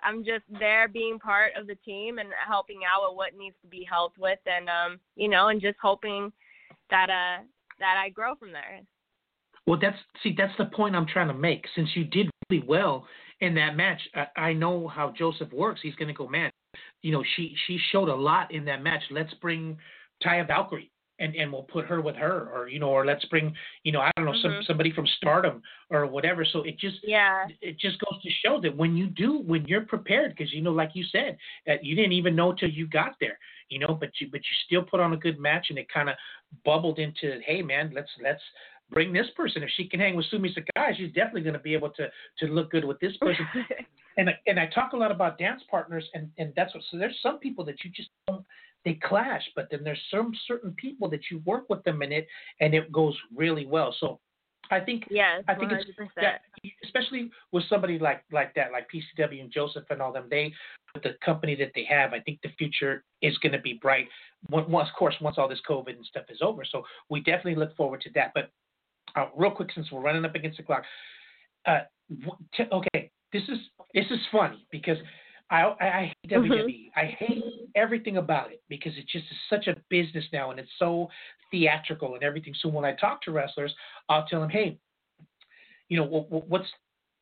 [0.03, 3.69] I'm just there being part of the team and helping out with what needs to
[3.69, 6.33] be helped with, and um, you know, and just hoping
[6.91, 7.43] that uh
[7.79, 8.81] that I grow from there.
[9.67, 11.64] Well, that's see, that's the point I'm trying to make.
[11.75, 13.07] Since you did really well
[13.41, 15.81] in that match, I, I know how Joseph works.
[15.83, 16.51] He's going to go, man.
[17.03, 19.03] You know, she she showed a lot in that match.
[19.11, 19.79] Let's bring
[20.25, 20.91] Taya Valkyrie.
[21.21, 24.01] and and we'll put her with her or you know or let's bring you know
[24.01, 24.43] I don't know Mhm.
[24.43, 26.45] some somebody from Stardom or whatever.
[26.45, 27.47] So it just Yeah.
[27.61, 30.71] it just goes to show that when you do when you're prepared because you know
[30.73, 33.37] like you said that you didn't even know till you got there
[33.69, 36.09] you know but you but you still put on a good match and it kind
[36.09, 36.15] of
[36.65, 38.43] bubbled into hey man let's let's
[38.90, 41.74] bring this person if she can hang with Sumi Sakai she's definitely going to be
[41.74, 43.46] able to to look good with this person
[44.16, 46.98] and I- and I talk a lot about dance partners and and that's what so
[46.98, 48.44] there's some people that you just don't
[48.85, 52.27] they clash but then there's some certain people that you work with them in it
[52.61, 54.20] and it goes really well so
[54.70, 55.42] I think yes.
[55.48, 56.09] I think it's 100%.
[56.20, 56.37] yeah,
[56.85, 60.27] especially with somebody like like that, like PCW and Joseph and all them.
[60.29, 60.53] They
[60.94, 64.09] with the company that they have, I think the future is going to be bright.
[64.51, 66.64] Once- of course, once all this COVID and stuff is over.
[66.64, 68.33] So we definitely look forward to that.
[68.35, 68.51] But
[69.16, 70.83] uh, real quick, since we're running up against the clock,
[71.66, 71.81] uh,
[72.55, 73.59] t- okay, this is
[73.94, 74.99] this is funny because.
[75.51, 76.31] I, I I hate.
[76.31, 76.90] WWE.
[76.94, 77.42] I hate
[77.75, 81.09] everything about it because it just is such a business now and it's so
[81.51, 82.55] theatrical and everything.
[82.61, 83.75] So when I talk to wrestlers,
[84.11, 84.79] I'll tell them, hey,
[85.88, 86.68] you know, wh- wh- what's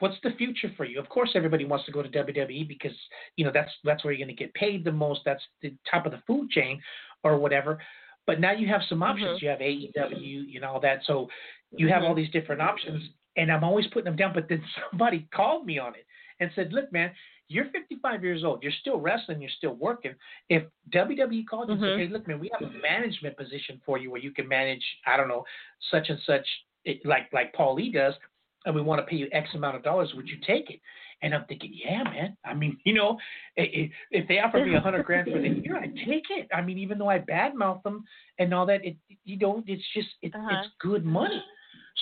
[0.01, 0.99] what's the future for you?
[0.99, 2.97] Of course, everybody wants to go to WWE because
[3.37, 5.21] you know that's that's where you're going to get paid the most.
[5.25, 6.81] That's the top of the food chain,
[7.23, 7.81] or whatever.
[8.27, 9.39] But now you have some options.
[9.39, 9.43] Mhm.
[9.43, 11.05] You have AEW, and all that.
[11.05, 11.29] So
[11.71, 12.17] you have all Mhm.
[12.17, 14.33] these different options, and I'm always putting them down.
[14.35, 16.07] But then somebody called me on it
[16.41, 17.15] and said, "Look, man."
[17.49, 18.61] You're 55 years old.
[18.65, 19.41] You're still wrestling.
[19.41, 20.17] You're still working.
[20.49, 21.87] If WWE called you and Mhm.
[21.91, 24.85] said, "Hey, look, man, we have a management position for you where you can manage,
[25.07, 25.47] I don't know,
[25.79, 26.45] such and such,
[26.85, 28.17] it, like like Paul Lee does,
[28.65, 30.81] and we want to pay you X amount of dollars, would you take it?
[31.23, 32.37] And I'm thinking, yeah, man.
[32.45, 33.19] I mean, you know,
[33.59, 36.49] i- i- if they offer me a hundred grand for the year, I'd take it.
[36.53, 38.05] I mean, even though I badmouth them
[38.39, 40.49] and all that, it you know, it's just it, Uh-huh.
[40.51, 41.43] it's good money.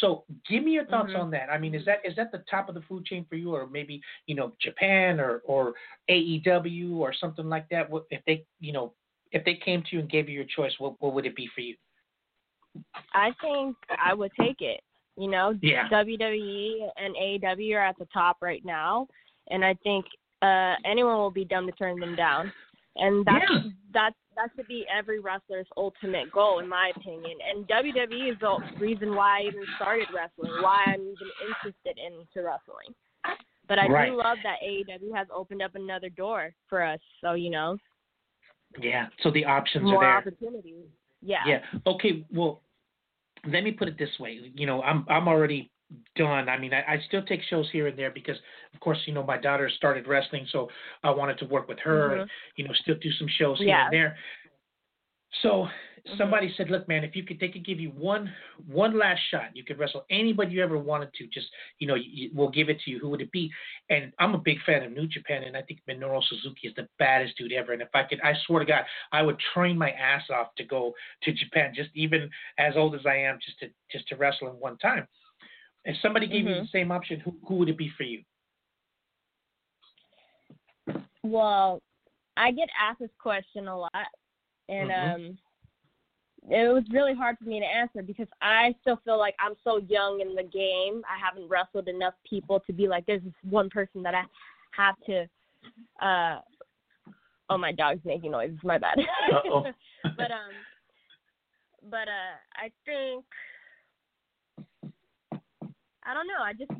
[0.00, 1.20] So give me your thoughts Mhm.
[1.22, 1.48] on that.
[1.50, 3.66] I mean, is that is that the top of the food chain for you, or
[3.68, 5.74] maybe you know Japan or or
[6.08, 7.88] AEW or something like that?
[7.88, 8.92] What if they you know
[9.30, 11.46] if they came to you and gave you your choice, what what would it be
[11.54, 11.76] for you?
[13.12, 14.80] I think I would take it.
[15.16, 15.88] You know, Yeah.
[15.88, 19.06] WWE and AEW are at the top right now,
[19.50, 20.04] and I think
[20.42, 22.52] uh anyone will be dumb to turn them down.
[22.96, 23.62] And that's Yeah.
[23.92, 27.38] that's that should be every wrestler's ultimate goal, in my opinion.
[27.48, 32.42] And WWE is the reason why I even started wrestling, why I'm even interested into
[32.42, 32.92] wrestling.
[33.68, 34.10] But I Right.
[34.10, 37.00] do love that AEW has opened up another door for us.
[37.20, 37.78] So you know,
[38.78, 39.06] Yeah.
[39.22, 40.16] So the options more are there.
[40.16, 40.86] opportunities.
[41.22, 41.44] Yeah.
[41.46, 41.64] Yeah.
[41.86, 42.24] Okay.
[42.32, 42.60] Well,
[43.46, 44.52] let me put it this way.
[44.54, 45.70] You know, I'm I'm already
[46.16, 46.48] done.
[46.48, 48.36] I mean, I, I still take shows here and there because,
[48.72, 50.68] of course, you know, my daughter started wrestling, so
[51.02, 52.28] I wanted to work with her and mm-hmm.
[52.56, 53.84] you know still do some shows here Yeah.
[53.84, 54.16] and there.
[55.42, 55.66] So
[56.06, 56.18] Mhm.
[56.18, 58.30] somebody said, "Look, man, if you could, they could give you one
[58.66, 59.56] one last shot.
[59.56, 61.26] You could wrestle anybody you ever wanted to.
[61.28, 62.98] Just you know, you, we'll give it to you.
[62.98, 63.50] Who would it be?"
[63.88, 66.88] And I'm a big fan of New Japan, and I think Minoru Suzuki is the
[66.98, 67.72] baddest dude ever.
[67.72, 70.64] And if I could, I swear to God, I would train my ass off to
[70.64, 74.48] go to Japan, just even as old as I am, just to just to wrestle
[74.48, 75.08] in one time.
[75.86, 76.62] If somebody gave you Mhm.
[76.62, 78.22] the same option, who who would it be for you?
[81.22, 81.82] Well,
[82.36, 84.08] I get asked this question a lot,
[84.68, 85.14] and Mhm.
[85.14, 85.38] um,
[86.50, 89.78] it was really hard for me to answer because I still feel like I'm so
[89.88, 91.02] young in the game.
[91.08, 94.24] I haven't wrestled enough people to be like, there's this one person that I
[94.76, 95.26] have to.
[96.04, 96.40] uh
[97.50, 98.52] Oh, my dog's making noise.
[98.62, 98.98] My bad.
[100.16, 100.52] But um,
[101.90, 103.24] but uh, I think
[106.04, 106.42] I don't know.
[106.42, 106.70] I just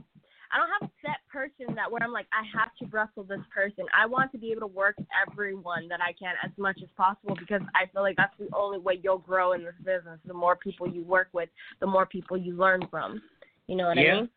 [0.54, 3.40] I don't have a set person that where I'm like I have to wrestle this
[3.52, 3.84] person.
[3.96, 4.94] I want to be able to work
[5.26, 8.78] everyone that I can as much as possible because I feel like that's the only
[8.78, 10.20] way you'll grow in this business.
[10.24, 11.48] The more people you work with,
[11.80, 13.20] the more people you learn from.
[13.66, 14.12] You know what Yeah.
[14.12, 14.28] I mean?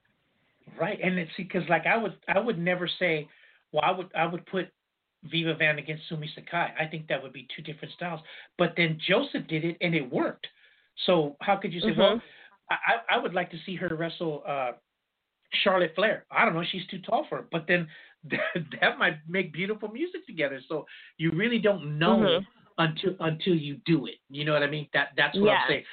[0.80, 3.30] Right, and it's because like I would I would never say,
[3.72, 4.70] well I would I would put
[5.26, 6.74] Viva Van against Sumi Sakai.
[6.80, 8.22] I think that would be two different styles.
[8.58, 10.48] But then Joseph did it and it worked.
[11.06, 11.98] So how could you say, Mhm.
[11.98, 12.22] well,
[12.72, 14.72] I I I would like to see her wrestle uh,
[15.64, 16.26] Charlotte Flair.
[16.32, 17.46] I don't know, she's too tall for it.
[17.52, 17.88] But then
[18.32, 18.40] that,
[18.82, 20.60] that might make beautiful music together.
[20.68, 20.86] So
[21.18, 22.46] you really don't know Mhm.
[22.78, 24.16] until until you do it.
[24.30, 24.88] You know what I mean?
[24.94, 25.84] That that's what I'm saying.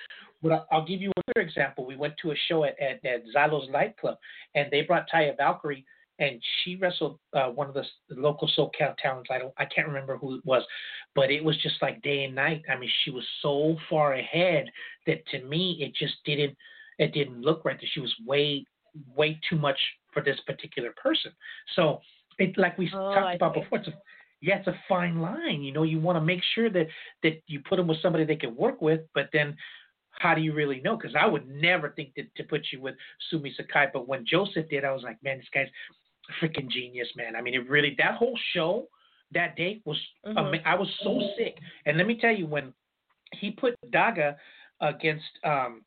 [0.43, 1.87] But I'll give you another example.
[1.87, 4.19] We went to a show at, at, at Xylo's nightclub,
[4.55, 5.87] and they brought Taya Valkyrie,
[6.19, 9.31] and she wrestled uh, one of the, the local SoCal talents.
[9.33, 10.63] I don't, I can't remember who it was,
[11.15, 12.63] but it was just like day and night.
[12.71, 14.67] I mean, she was so far ahead
[15.07, 16.55] that to me it just didn't,
[16.99, 17.81] it didn't look right.
[17.81, 18.67] That she was way,
[19.15, 19.79] way too much
[20.13, 21.33] for this particular person.
[21.75, 22.01] So
[22.39, 23.61] it, like we Oh, talked I about see.
[23.61, 23.95] before, it's a
[24.41, 25.63] yeah, it's a fine line.
[25.63, 26.87] You know, you want to make sure that
[27.23, 29.57] that you put them with somebody they can work with, but then
[30.11, 30.97] how do you really know?
[30.97, 32.95] Because I would never think that to put you with
[33.31, 35.69] Sumi Sakai, but when Joseph did, I was like, man, this guy's
[36.29, 37.35] a freaking genius, man.
[37.37, 38.89] I mean, it really that whole show
[39.33, 39.99] that day was.
[40.27, 40.37] Mhm.
[40.39, 42.73] ama- I was so sick, and let me tell you, when
[43.33, 44.37] he put Daga
[44.81, 45.85] against um,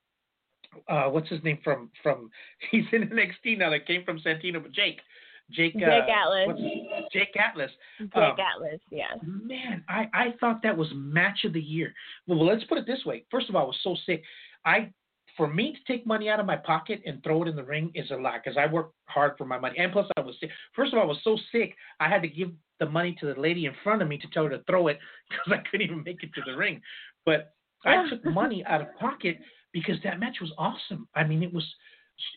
[0.87, 2.29] uh, what's his name from from
[2.71, 4.99] he's in NXT now that came from Santino, but Jake.
[5.49, 6.59] Jake, Jake uh, Atlas.
[7.13, 7.71] Jake Atlas.
[7.99, 9.15] Jake um, Atlas, yeah.
[9.23, 11.93] Man, I, I thought that was match of the year.
[12.27, 13.23] Well, let's put it this way.
[13.31, 14.23] First of all, I was so sick.
[14.65, 14.91] I
[15.37, 17.91] for me to take money out of my pocket and throw it in the ring
[17.93, 19.77] is a lot because I work hard for my money.
[19.77, 20.49] And plus, I was sick.
[20.75, 23.39] First of all, I was so sick I had to give the money to the
[23.39, 24.99] lady in front of me to tell her to throw it
[25.29, 26.81] because I couldn't even make it to the ring.
[27.25, 27.53] But
[27.85, 29.37] I took money out of pocket
[29.79, 31.07] because that match was awesome.
[31.15, 31.65] I mean, it was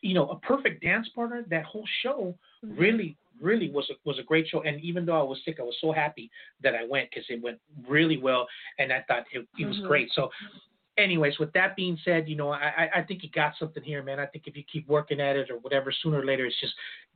[0.03, 1.45] you know a perfect dance partner.
[1.49, 4.61] That whole show really really was a, was a great show.
[4.63, 6.31] And even though i was sick i was so happy
[6.63, 8.47] that i went because it went really well
[8.79, 9.89] and i thought it, it was Mhm.
[9.89, 10.09] great.
[10.13, 10.31] So
[10.99, 14.21] anyways with that being said you know I, I think you got something here man.
[14.21, 16.75] I think if you keep working at it or whatever sooner or later it's just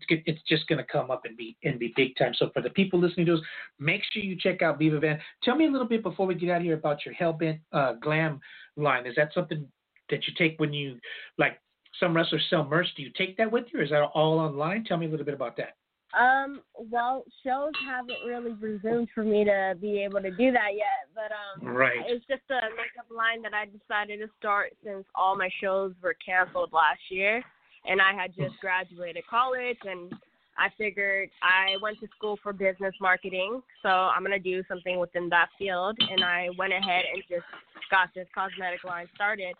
[0.09, 2.33] it's, just going to come up and be and be big time.
[2.39, 3.41] So for the people listening to us
[3.79, 5.21] make sure you check out viva van.
[5.43, 7.93] Tell me a little bit before we get out of here about your hellbent uh
[7.95, 8.41] glam
[8.77, 9.05] line.
[9.07, 9.67] Is that something
[10.15, 10.99] that you take when you
[11.39, 11.61] like
[12.01, 14.85] some wrestlers sell merch do you take that with you or is that all online
[14.85, 15.75] tell me a little bit about that
[16.15, 21.11] Um, well, shows haven't really resumed for me to be able to do that yet,
[21.13, 22.07] but um, Right.
[22.07, 26.15] it's just a makeup line that I decided to start since all my shows were
[26.25, 27.43] canceled last year,
[27.89, 30.15] and I had just graduated college, and
[30.57, 35.29] I figured I went to school for business marketing, so I'm gonna do something within
[35.31, 37.49] that field, and I went ahead and just
[37.91, 39.57] got this cosmetic line started.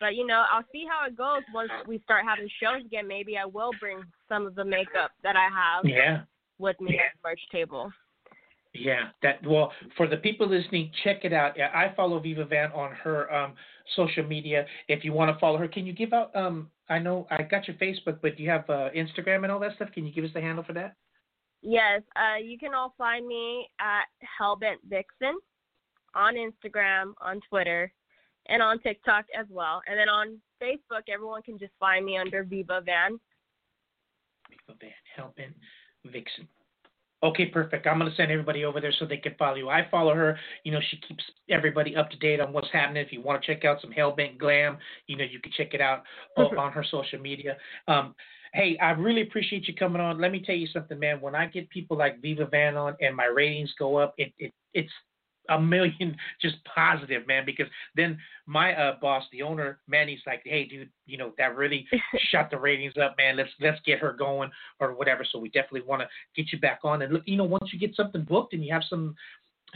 [0.00, 3.06] But you know, I'll see how it goes once we start having shows again.
[3.06, 6.22] Maybe I will bring some of the makeup that I have Yeah,
[6.58, 7.92] with me at the merch table.
[8.72, 9.10] yeah.
[9.22, 11.52] That well, for the people listening, check it out.
[11.56, 13.54] Yeah, I follow Viva Van on her um,
[13.94, 14.64] social media.
[14.88, 16.34] If you want to follow her, can you give out?
[16.34, 19.60] Um, I know I got your Facebook, but do you have uh, Instagram and all
[19.60, 19.90] that stuff?
[19.92, 20.96] Can you give us the handle for that?
[21.62, 24.04] Yes, uh, you can all find me at
[24.40, 25.36] Hellbent Vixen
[26.14, 27.92] on Instagram, on Twitter,
[28.48, 29.82] and on TikTok as well.
[29.88, 33.18] And then on Facebook, everyone can just find me under Viva Van.
[34.48, 35.54] Viva Van, Hellbent
[36.10, 36.48] Vixen.
[37.22, 37.86] Okay, perfect.
[37.86, 39.68] I'm gonna send everybody over there so they can follow you.
[39.68, 40.38] I follow her.
[40.64, 43.04] You know, she keeps everybody up to date on what's happening.
[43.04, 45.82] If you want to check out some Hellbent Glam, you know, you can check it
[45.82, 46.02] out
[46.36, 47.58] on her social media.
[47.88, 48.14] Um,
[48.54, 50.18] hey, I really appreciate you coming on.
[50.18, 51.20] Let me tell you something, man.
[51.20, 54.52] When I get people like Viva Van on and my ratings go up, it, it
[54.72, 54.92] it's
[55.50, 57.44] a million just positive, man.
[57.44, 61.86] Because then my uh, boss, the owner, Manny's like, hey, dude, you know that really
[62.30, 63.36] shut the ratings up, man.
[63.36, 65.24] Let's let's get her going or whatever.
[65.30, 67.02] So we definitely want to get you back on.
[67.02, 69.14] And look, you know, once you get something booked and you have some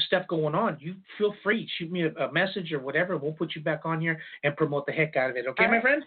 [0.07, 1.69] stuff going on, you feel free.
[1.79, 3.17] Shoot me a, a message or whatever.
[3.17, 5.47] We'll put you back on here and promote the heck out of it.
[5.47, 5.83] Okay, All my right.
[5.83, 6.03] friend.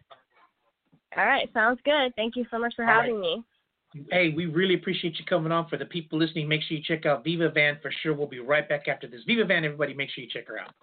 [1.15, 2.13] All right, sounds good.
[2.15, 3.05] Thank you so much for All right.
[3.05, 3.43] having me.
[4.12, 5.68] Hey, we really appreciate you coming on.
[5.70, 8.14] For the people listening, make sure you check out Viva Van for sure.
[8.14, 9.22] We'll be right back after this.
[9.26, 10.74] Viva Van, everybody, make sure you check her out.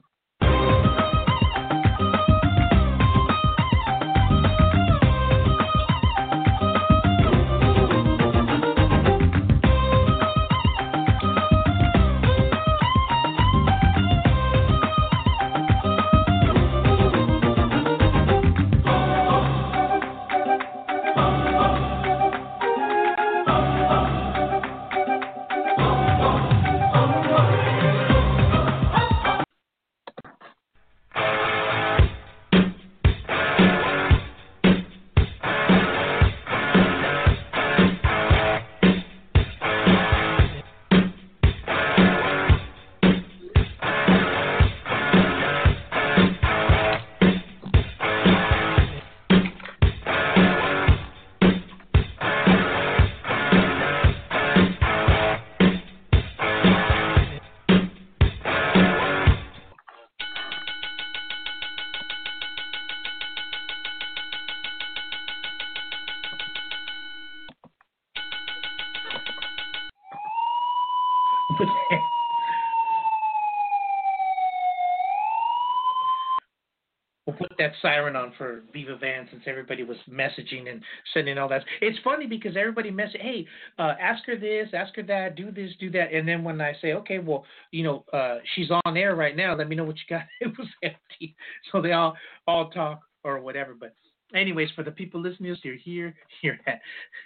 [77.64, 80.82] That siren on for Viva Van since everybody was messaging and
[81.14, 81.64] sending all that.
[81.80, 83.46] It's funny because everybody message, hey,
[83.78, 86.74] uh, ask her this, ask her that, do this, do that, and then when I
[86.82, 89.56] say, okay, well, you know, uh, she's on air right now.
[89.56, 90.24] Let me know what you got.
[90.40, 91.34] It was empty,
[91.72, 92.14] so they all
[92.46, 93.74] all talk or whatever.
[93.74, 93.94] But
[94.34, 96.80] anyways, for the people listening, you're here here at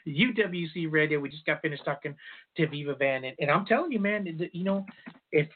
[0.07, 1.19] UWC Radio.
[1.19, 2.15] We just got finished talking
[2.57, 4.87] to Viva Van, and, and I'm telling you, man, you know,
[5.33, 5.49] if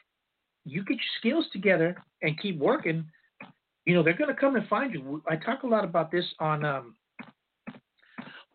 [0.65, 3.05] you get your skills together and keep working,
[3.85, 5.21] you know they're going to come and find you.
[5.27, 6.95] I talk a lot about this on um,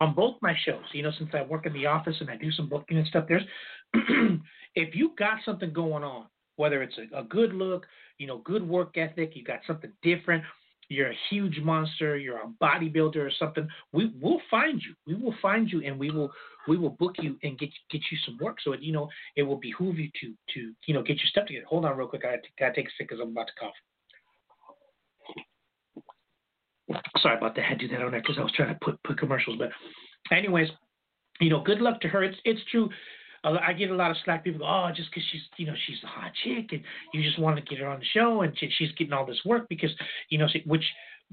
[0.00, 0.84] on both my shows.
[0.92, 3.26] You know, since I work in the office and I do some booking and stuff.
[3.28, 3.42] There's
[4.74, 6.26] if you got something going on,
[6.56, 7.86] whether it's a, a good look,
[8.18, 10.42] you know, good work ethic, you got something different.
[10.88, 14.94] you're a huge monster, you're a bodybuilder or something, we will find you.
[15.06, 16.30] We will find you and we will
[16.66, 18.58] we will book you and get get you some work.
[18.62, 21.46] So it, you know it will behoove you to to you know get your stuff
[21.46, 21.66] together.
[21.68, 22.24] Hold on real quick.
[22.24, 23.74] I gotta, take a sip because I'm about to cough.
[27.20, 27.64] Sorry about that.
[27.64, 29.58] I had to do that on there because I was trying to put put commercials.
[29.58, 29.70] But
[30.34, 30.68] anyways,
[31.40, 32.22] you know, good luck to her.
[32.22, 32.88] It's it's true.
[33.44, 34.42] I get a lot of slack.
[34.42, 36.82] People go, oh, just because she's, you know, she's a hot chick, and
[37.14, 39.68] you just want to get her on the show, and she's getting all this work
[39.68, 39.90] because,
[40.28, 40.84] you know, which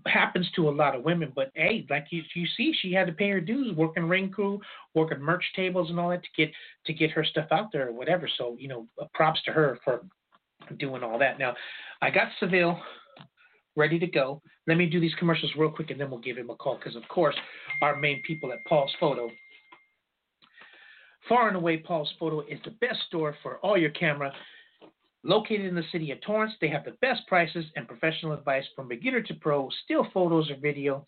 [0.06, 1.32] happens to a lot of women.
[1.36, 4.62] But hey, like you, you see, she had to pay her dues, working ring crew,
[4.94, 6.54] working merch tables, and all that to get
[6.86, 8.30] to get her stuff out there or whatever.
[8.38, 10.06] So, you know, props to her for
[10.78, 11.40] doing all that.
[11.40, 11.56] Now,
[12.02, 12.80] I got Seville
[13.76, 14.42] ready to go.
[14.68, 16.96] Let me do these commercials real quick, and then we'll give him a call because,
[16.96, 17.36] of course,
[17.82, 19.30] our main people at Paul's Photo
[21.28, 24.32] Far and away, Paul's Photo is the best store for all your camera.
[25.24, 28.88] Located in the city of Torrance, they have the best prices and professional advice from
[28.88, 31.08] beginner to pro, still photos or video.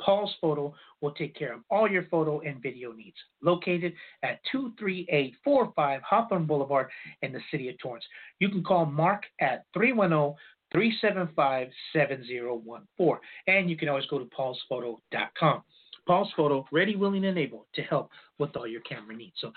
[0.00, 3.16] Paul's Photo will take care of all your photo and video needs.
[3.42, 3.92] Located
[4.22, 6.88] at 23845 Hawthorne Boulevard
[7.22, 8.04] in the city of Torrance.
[8.38, 10.34] You can call Mark at 310
[10.72, 13.18] 375 7014.
[13.46, 15.62] And you can always go to paulsphoto.com.
[16.06, 19.36] Paul's Photo, ready, willing, and able to help with all your camera needs.
[19.40, 19.52] So,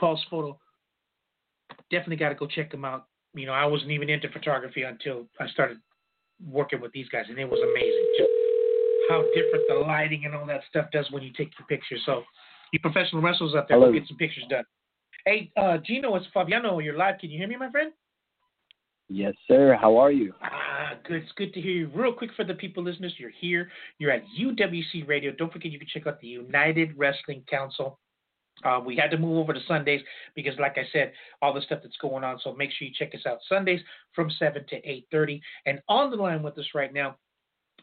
[0.00, 0.58] Paul's Photo,
[1.90, 3.06] definitely got to go check them out.
[3.34, 5.78] You know, I wasn't even into photography until I started
[6.44, 8.30] working with these guys, and it was amazing just
[9.08, 12.02] how different the lighting and all that stuff does when you take your pictures.
[12.04, 12.24] So,
[12.72, 13.92] you professional wrestlers out there, Hello.
[13.92, 14.64] go get some pictures done.
[15.24, 16.80] Hey, uh, Gino, it's Fabiano.
[16.80, 17.18] You're live.
[17.20, 17.92] Can you hear me, my friend?
[19.08, 19.76] Yes, sir.
[19.80, 20.32] How are you?
[20.42, 21.22] Ah, good.
[21.22, 21.90] It's good to hear you.
[21.94, 23.70] Real quick for the people listeners, you're here.
[23.98, 25.32] You're at UWC Radio.
[25.32, 27.98] Don't forget you can check out the United Wrestling Council.
[28.64, 30.00] Uh, we had to move over to Sundays
[30.34, 32.38] because, like I said, all the stuff that's going on.
[32.42, 33.80] So make sure you check us out Sundays
[34.14, 35.42] from seven to eight thirty.
[35.66, 37.16] And on the line with us right now,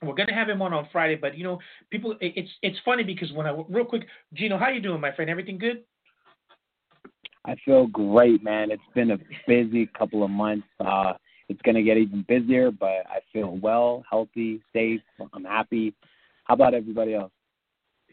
[0.01, 1.15] we're gonna have him on on Friday.
[1.15, 1.59] But you know,
[1.89, 5.30] people, it's it's funny because when I real quick, Gino, how you doing, my friend?
[5.30, 5.84] Everything good?
[7.50, 8.70] I feel great, man.
[8.70, 10.68] It's been a busy couple of months.
[10.80, 11.14] Uh,
[11.47, 15.02] it's going to get even busier, but I feel well, healthy, safe.
[15.34, 15.95] I'm happy.
[16.43, 17.32] How about everybody else?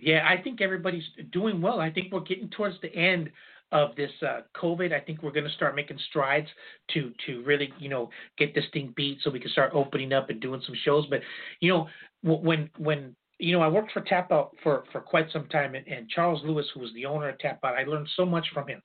[0.00, 1.80] Yeah, I think everybody's doing well.
[1.80, 3.30] I think we're getting towards the end
[3.72, 4.94] of this uh, COVID.
[4.94, 6.48] I think we're going to start making strides
[6.94, 8.08] to to really, you know,
[8.38, 11.04] get this thing beat so we can start opening up and doing some shows.
[11.10, 11.20] But
[11.60, 11.88] you know,
[12.22, 15.86] when when you know, I worked for Tap Out for for quite some time, and,
[15.88, 18.68] and Charles Lewis, who was the owner of Tap Out, I learned so much from
[18.68, 18.80] him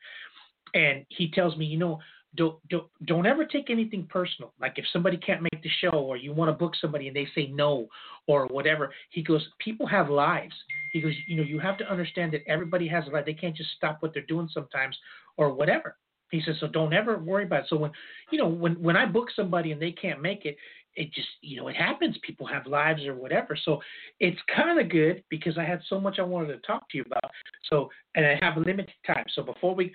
[0.74, 2.00] and he tells me, you know,
[2.36, 4.54] don't don't don't ever take anything personal.
[4.60, 7.28] Like if somebody can't make the show or you want to book somebody and they
[7.36, 7.88] say no
[8.28, 10.54] or whatever, he goes, people have lives.
[10.92, 13.26] He goes, you know, you have to understand that everybody has a life.
[13.26, 14.98] They can't just stop what they're doing sometimes
[15.38, 15.98] or whatever.
[16.32, 17.66] He says, so don't ever worry about it.
[17.70, 17.92] So when
[18.32, 20.56] you know when when I book somebody and they can't make it,
[20.96, 22.18] it just you know it happens.
[22.26, 23.58] People have lives or whatever.
[23.62, 23.82] So
[24.22, 27.04] it's kind of good because I had so much I wanted to talk to you
[27.06, 27.30] about.
[27.70, 29.26] So and I have a limited time.
[29.36, 29.92] So before we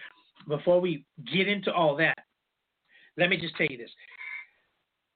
[0.48, 2.18] before we get into all that,
[3.16, 3.90] let me just tell you this.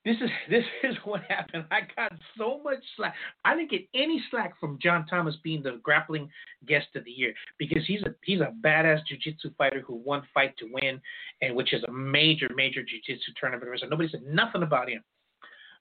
[0.05, 1.65] This is this is what happened.
[1.71, 3.15] I got so much slack.
[3.45, 6.29] I didn't get any slack from John Thomas being the grappling
[6.67, 10.57] guest of the year because he's a he's a badass jiu-jitsu fighter who won fight
[10.59, 11.01] to win,
[11.43, 13.71] and which is a major major jiu-jitsu tournament.
[13.81, 15.03] So nobody said nothing about him.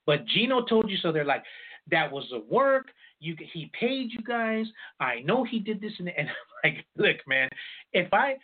[0.06, 1.12] But Gino told you so.
[1.12, 1.44] They're like,
[1.92, 2.88] that was the work.
[3.20, 4.66] You he paid you guys.
[5.00, 7.50] I know he did this and, and I'm like, look, man,
[7.94, 8.36] if I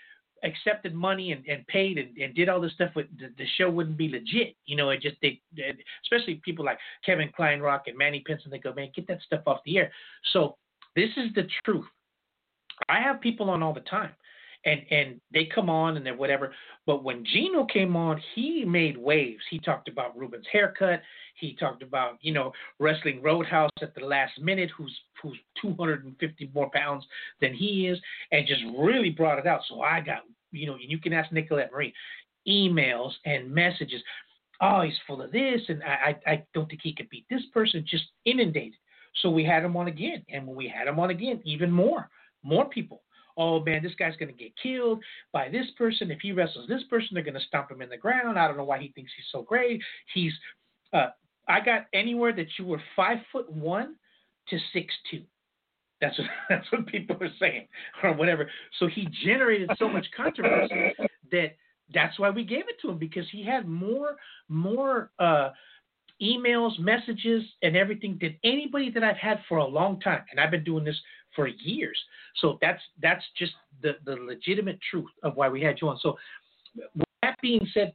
[0.45, 3.03] accepted money and, and paid and, and did all this stuff, the,
[3.37, 4.55] the show wouldn't be legit.
[4.65, 5.41] You know, it just they,
[6.03, 9.59] especially people like Kevin Kleinrock and Manny Pinson, they go, man, get that stuff off
[9.65, 9.91] the air.
[10.31, 10.55] So
[10.95, 11.85] this is the truth.
[12.89, 14.11] I have people on all the time,
[14.65, 16.53] and and they come on and they're whatever.
[16.85, 19.41] But when Gino came on, he made waves.
[19.49, 21.01] He talked about Ruben's haircut.
[21.35, 26.69] He talked about you know wrestling Roadhouse at the last minute, who's who's 250 more
[26.73, 27.05] pounds
[27.41, 27.99] than he is,
[28.31, 29.61] and just really brought it out.
[29.69, 30.23] So I got
[30.55, 31.93] you know and you can ask Nicolette Marie
[32.47, 34.01] emails and messages.
[34.61, 37.41] Oh, he's full of this, and I, I, I don't think he could beat this
[37.53, 37.85] person.
[37.89, 38.79] Just inundated.
[39.21, 42.09] So we had him on again, and when we had him on again, even more,
[42.43, 43.01] more people
[43.37, 46.11] oh man, this guy's to get killed by this person.
[46.11, 48.39] If he wrestles this person, they're to stomp him in the ground.
[48.39, 49.81] I don't know why he thinks he's so great.
[50.13, 50.33] He's,
[50.93, 51.07] uh,
[51.47, 53.95] I got anywhere that you were five foot one
[54.49, 55.23] to six two.
[56.01, 57.67] That's what that's what people are saying
[58.03, 58.49] or whatever.
[58.79, 60.93] So he generated so much controversy
[61.31, 61.55] that
[61.93, 64.15] that's why we gave it to him because he had more
[64.49, 65.49] more uh,
[66.21, 70.23] emails, messages, and everything than anybody that I've had for a long time.
[70.31, 70.99] And I've been doing this
[71.35, 71.97] for years.
[72.41, 75.99] So that's that's just the, the legitimate truth of why we had you on.
[76.01, 76.17] So
[76.95, 77.93] with that being said,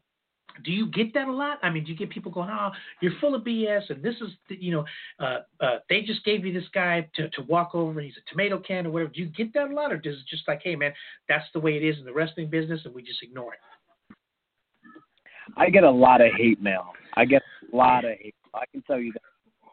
[0.64, 1.59] do you get that a lot?
[1.62, 2.70] I mean, do you get people going, "Oh,
[3.01, 4.84] you're full of BS," and this is, you know,
[5.18, 8.01] uh, uh, they just gave you this guy to, to walk over.
[8.01, 9.11] He's a tomato can or whatever.
[9.11, 10.92] Do you get that a lot, or does it just like, "Hey, man,
[11.28, 13.61] that's the way it is in the wrestling business, and we just ignore it"?
[15.57, 16.92] I get a lot of hate mail.
[17.14, 17.42] I get
[17.72, 18.34] a lot of hate.
[18.53, 18.62] Mail.
[18.62, 19.22] I can tell you that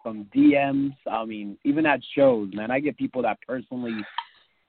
[0.03, 0.95] from DMs.
[1.09, 3.95] I mean, even at shows, man, I get people that personally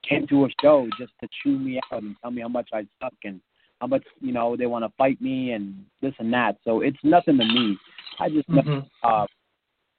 [0.09, 2.87] came to a show just to chew me out and tell me how much I
[3.01, 3.41] suck and
[3.81, 6.57] how much you know they want to fight me and this and that.
[6.65, 7.77] So it's nothing to me.
[8.19, 8.89] I just Mhm.
[9.03, 9.27] uh,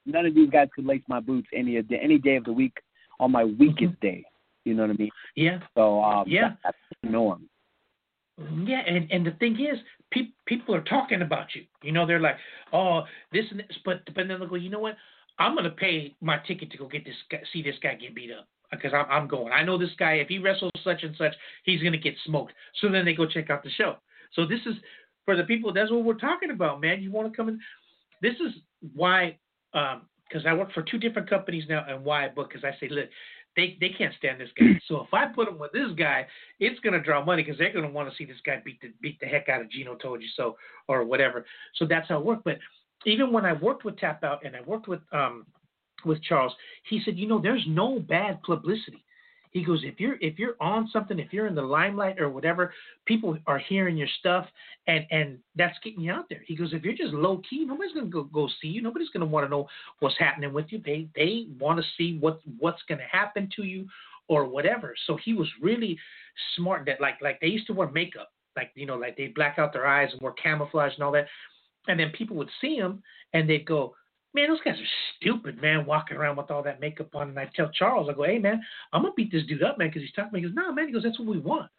[0.06, 2.52] none of these guys could lace my boots any of the, any day of the
[2.52, 2.76] week
[3.18, 4.24] on my weakest day.
[4.64, 5.10] You know what I mean?
[5.36, 6.48] Yeah, So um, Yeah.
[6.48, 7.48] that, that's the norm.
[8.64, 9.78] Yeah, and and the thing is,
[10.10, 11.66] pe- people are talking about you.
[11.82, 12.38] You know, they're like,
[12.72, 14.96] oh, this and this, but but then they go, you know what?
[15.38, 18.32] I'm gonna pay my ticket to go get this guy, see this guy get beat
[18.32, 19.52] up because I'm I'm going.
[19.52, 20.14] I know this guy.
[20.14, 21.32] If he wrestles such and such,
[21.64, 22.52] he's gonna get smoked.
[22.80, 23.96] So then they go check out the show.
[24.34, 24.74] So this is
[25.24, 25.72] for the people.
[25.72, 27.02] That's what we're talking about, man.
[27.02, 27.60] You want to come in?
[28.22, 28.52] This is
[28.94, 29.38] why,
[29.72, 32.88] because I work for two different companies now, and why I book because I say,
[32.88, 33.08] look,
[33.56, 34.80] they they can't stand this guy.
[34.86, 36.26] So if I put them with this guy,
[36.58, 39.18] it's gonna draw money because they're gonna want to see this guy beat the beat
[39.20, 40.56] the heck out of Gino told you so
[40.88, 41.44] or whatever.
[41.76, 42.44] So that's how it worked.
[42.44, 42.58] But
[43.06, 45.46] even when I worked with Tap Out and I worked with um
[46.04, 46.52] with Charles,
[46.88, 49.04] he said, you know, there's no bad publicity.
[49.50, 52.72] He goes, if you're if you're on something, if you're in the limelight or whatever,
[53.04, 54.46] people are hearing your stuff,
[54.86, 56.42] and and that's getting you out there.
[56.46, 58.80] He goes, if you're just low key, nobody's gonna go go see you.
[58.80, 59.66] Nobody's gonna want to know
[59.98, 60.80] what's happening with you.
[60.84, 63.88] They they want to see what what's gonna happen to you
[64.28, 64.94] or whatever.
[65.08, 65.98] So he was really
[66.54, 66.86] smart.
[66.86, 69.72] That like like they used to wear makeup, like you know, like they black out
[69.72, 71.26] their eyes and wear camouflage and all that,
[71.88, 73.94] and then people would see him and they'd go,
[74.34, 77.30] man, those guys are stupid, man, walking around with all that makeup on.
[77.30, 78.60] And I tell Charles, I go, hey, man,
[78.92, 80.40] I'm going to beat this dude up, man, because he's talking.
[80.40, 80.86] He goes, no, man.
[80.86, 81.70] He goes, that's what we want.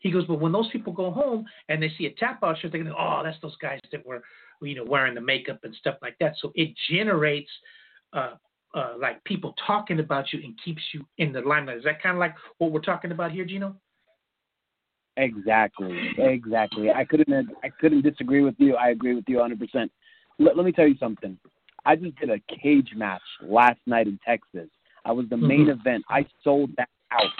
[0.00, 2.72] He goes, but when those people go home and they see a tap out shirt,
[2.72, 4.22] they're going to, oh, that's those guys that were,
[4.62, 6.34] you know, wearing the makeup and stuff like that.
[6.40, 7.50] So it generates,
[8.12, 8.34] uh,
[8.74, 11.78] uh, like people talking about you and keeps you in the limelight.
[11.78, 13.74] Is that kind of like what we're talking about here, Gino?
[15.16, 16.90] Exactly, exactly.
[16.92, 18.76] I couldn't I couldn't disagree with you.
[18.76, 19.58] I agree with you 100.
[19.58, 19.90] percent
[20.38, 21.36] let, let me tell you something.
[21.88, 24.68] I just did a cage match last night in Texas.
[25.06, 25.80] I was the main Mhm.
[25.80, 26.04] event.
[26.10, 27.30] I sold that out.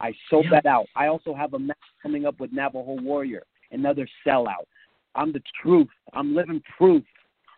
[0.00, 0.88] I sold that out.
[0.96, 4.66] I also have a match coming up with Navajo Warrior, another sellout.
[5.14, 5.88] I'm the truth.
[6.14, 7.04] I'm living proof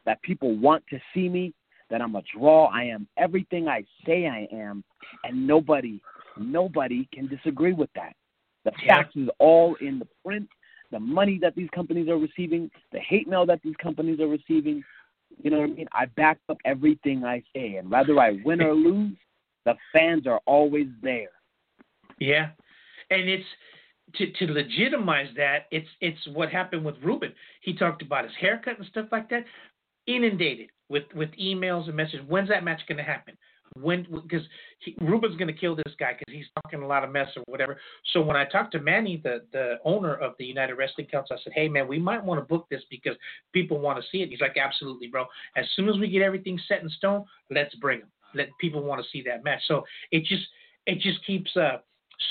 [0.05, 1.55] that people want to see me,
[1.89, 2.67] that I'm a draw.
[2.67, 4.85] I am everything I say I am,
[5.25, 5.99] and nobody,
[6.37, 8.15] nobody can disagree with that.
[8.65, 10.51] The facts is all in the print.
[10.91, 14.85] The money that these companies are receiving, the hate mail that these companies are receiving.
[15.43, 15.89] You know what I mean?
[15.93, 19.17] I back up everything I say, and whether I win or lose,
[19.65, 21.31] the fans are always there.
[22.19, 22.51] Yeah,
[23.11, 23.45] and it's
[24.17, 25.67] to to legitimize that.
[25.71, 27.33] It's it's what happened with Ruben.
[27.63, 29.45] He talked about his haircut and stuff like that.
[30.07, 32.27] Inundated with with emails and messages.
[32.27, 33.37] When's that match going to happen?
[33.81, 34.47] When because
[35.01, 37.79] Ruben's going to kill this guy because he's talking a lot of mess or whatever.
[38.13, 41.43] So when I talked to Manny, the the owner of the United Wrestling Council, I
[41.43, 43.17] said, "Hey man, we might want to book this because
[43.53, 45.27] people want to see it." He's like, "Absolutely, bro.
[45.57, 48.09] As soon as we get everything set in stone, let's bring them.
[48.35, 50.47] Let people want to see that match." So it just
[50.87, 51.79] it just keeps uh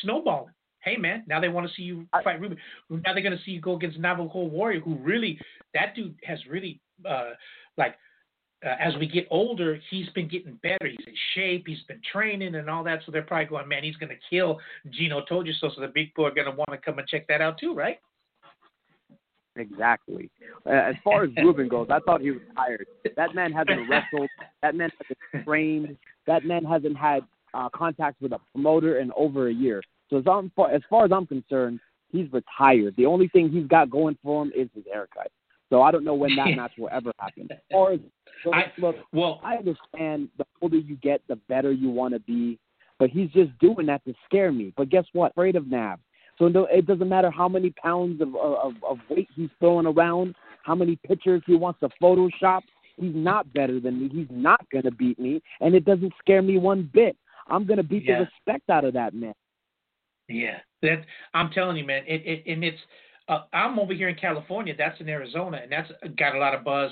[0.01, 0.53] snowballing.
[0.81, 2.57] Hey man, now they want to see you fight Ruben.
[2.89, 5.39] Now they're gonna see you go against Navajo Warrior, who really
[5.73, 7.31] that dude has really uh
[7.77, 7.95] like
[8.65, 10.87] uh, as we get older, he's been getting better.
[10.87, 11.65] He's in shape.
[11.67, 12.99] He's been training and all that.
[13.05, 15.69] So they're probably going, man, he's going to kill Gino told you so.
[15.75, 17.73] So the big boy are going to want to come and check that out too,
[17.73, 17.99] right?
[19.55, 20.29] Exactly.
[20.65, 22.85] Uh, as far as Ruben goes, I thought he was tired.
[23.15, 24.29] That man hasn't wrestled.
[24.61, 25.97] That man hasn't trained.
[26.27, 27.21] That man hasn't had
[27.53, 29.81] uh, contact with a promoter in over a year.
[30.09, 31.79] So as, I'm, as far as I'm concerned,
[32.11, 32.95] he's retired.
[32.97, 35.31] The only thing he's got going for him is his haircut.
[35.69, 37.47] So I don't know when that match will ever happen.
[37.51, 37.59] As
[38.43, 42.19] so I- look, Well, I understand the older you get, the better you want to
[42.19, 42.59] be.
[42.99, 44.73] But he's just doing that to scare me.
[44.75, 45.31] But guess what?
[45.31, 45.99] Afraid of Nav.
[46.39, 50.35] So no, it doesn't matter how many pounds of, of of weight he's throwing around,
[50.63, 52.61] how many pictures he wants to Photoshop.
[52.97, 54.09] He's not better than me.
[54.11, 57.15] He's not gonna beat me, and it doesn't scare me one bit.
[57.47, 58.19] I'm gonna beat Yeah.
[58.19, 59.33] the respect out of that man.
[60.27, 62.03] Yeah, that I'm telling you, man.
[62.07, 62.79] It, it and it's
[63.27, 64.73] uh, I'm over here in California.
[64.77, 66.91] That's in Arizona, and that's got a lot of buzz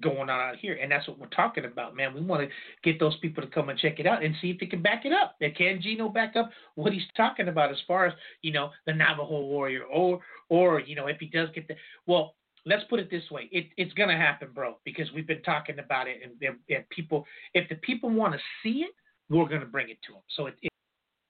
[0.00, 2.14] going on out here, and that's what we're talking about, man.
[2.14, 2.48] We want to
[2.82, 5.04] get those people to come and check it out and see if they can back
[5.04, 5.36] it up.
[5.40, 8.92] And can Gino back up what he's talking about as far as you know the
[8.92, 11.74] Navajo warrior, or or you know if he does get the
[12.06, 12.34] well.
[12.68, 16.08] Let's put it this way: it, it's gonna happen, bro, because we've been talking about
[16.08, 17.24] it, and, and, and people,
[17.54, 18.90] if the people want to see it,
[19.30, 20.22] we're gonna bring it to them.
[20.36, 20.72] So it, it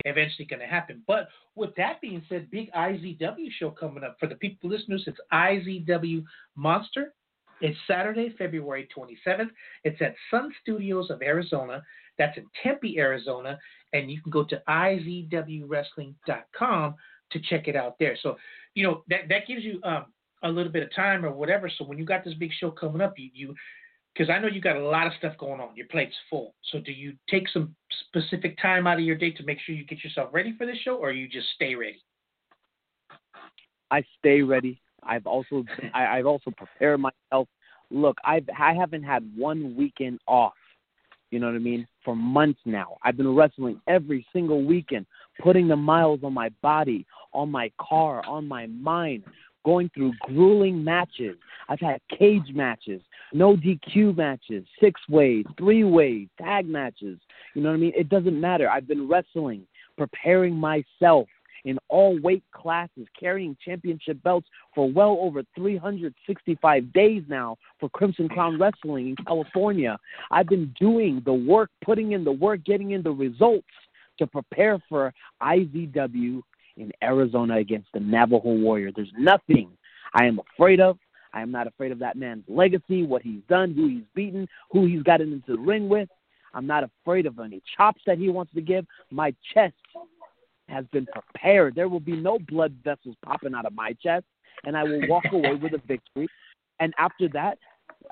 [0.07, 1.03] eventually going to happen.
[1.07, 5.05] But with that being said, big IZW show coming up for the people listeners.
[5.07, 7.13] It's IZW Monster
[7.61, 9.51] It's Saturday, February 27th.
[9.85, 11.83] It's at Sun Studios of Arizona.
[12.19, 13.59] That's in Tempe, Arizona.
[13.93, 16.95] And you can go to izwwrestling.com
[17.33, 18.17] to check it out there.
[18.23, 18.37] So,
[18.75, 20.07] you know, that, that gives you um,
[20.43, 21.71] a little bit of time or whatever.
[21.77, 23.55] So when you got this big show coming up, you, you
[24.17, 25.77] because I know you got a lot of stuff going on.
[25.77, 26.55] Your plate's full.
[26.73, 27.75] So do you take some
[28.09, 30.79] specific time out of your day to make sure you get yourself ready for this
[30.79, 32.03] show, or you just stay ready?
[33.91, 34.81] I stay ready.
[35.03, 35.65] I've also
[35.95, 37.49] I, I've also prepared myself.
[37.91, 40.55] Look, I've I haven't had one weekend off.
[41.31, 41.87] You know what I mean?
[42.05, 42.97] For months now.
[43.03, 45.07] I've been wrestling every single weekend,
[45.41, 49.25] putting the miles on my body, on my car, on my mind,
[49.67, 51.37] going through grueling matches.
[51.69, 53.03] I've had cage matches,
[53.33, 57.19] no DQ matches, six ways, three ways, tag matches.
[57.55, 57.93] You know what I mean?
[57.97, 58.71] It doesn't matter.
[58.71, 59.67] I've been wrestling,
[59.99, 61.27] preparing myself
[61.65, 68.29] in all weight classes, carrying championship belts for well over 365 days now for Crimson
[68.29, 69.99] Crown Wrestling in California.
[70.31, 73.67] I've been doing the work, putting in the work, getting in the results
[74.21, 75.13] to prepare for
[75.43, 76.41] IZW
[76.77, 78.91] in Arizona against the Navajo Warrior.
[78.95, 79.71] There's nothing
[80.15, 80.99] I am afraid of.
[81.33, 84.87] I am not afraid of that man's legacy, what he's done, who he's beaten, who
[84.87, 86.09] he's gotten into the ring with.
[86.55, 88.87] I'm not afraid of any chops that he wants to give.
[89.11, 89.75] My chest
[90.69, 91.75] has been prepared.
[91.75, 94.25] There will be no blood vessels popping out of my chest,
[94.65, 96.29] and I will walk away with a victory.
[96.81, 97.59] And after that,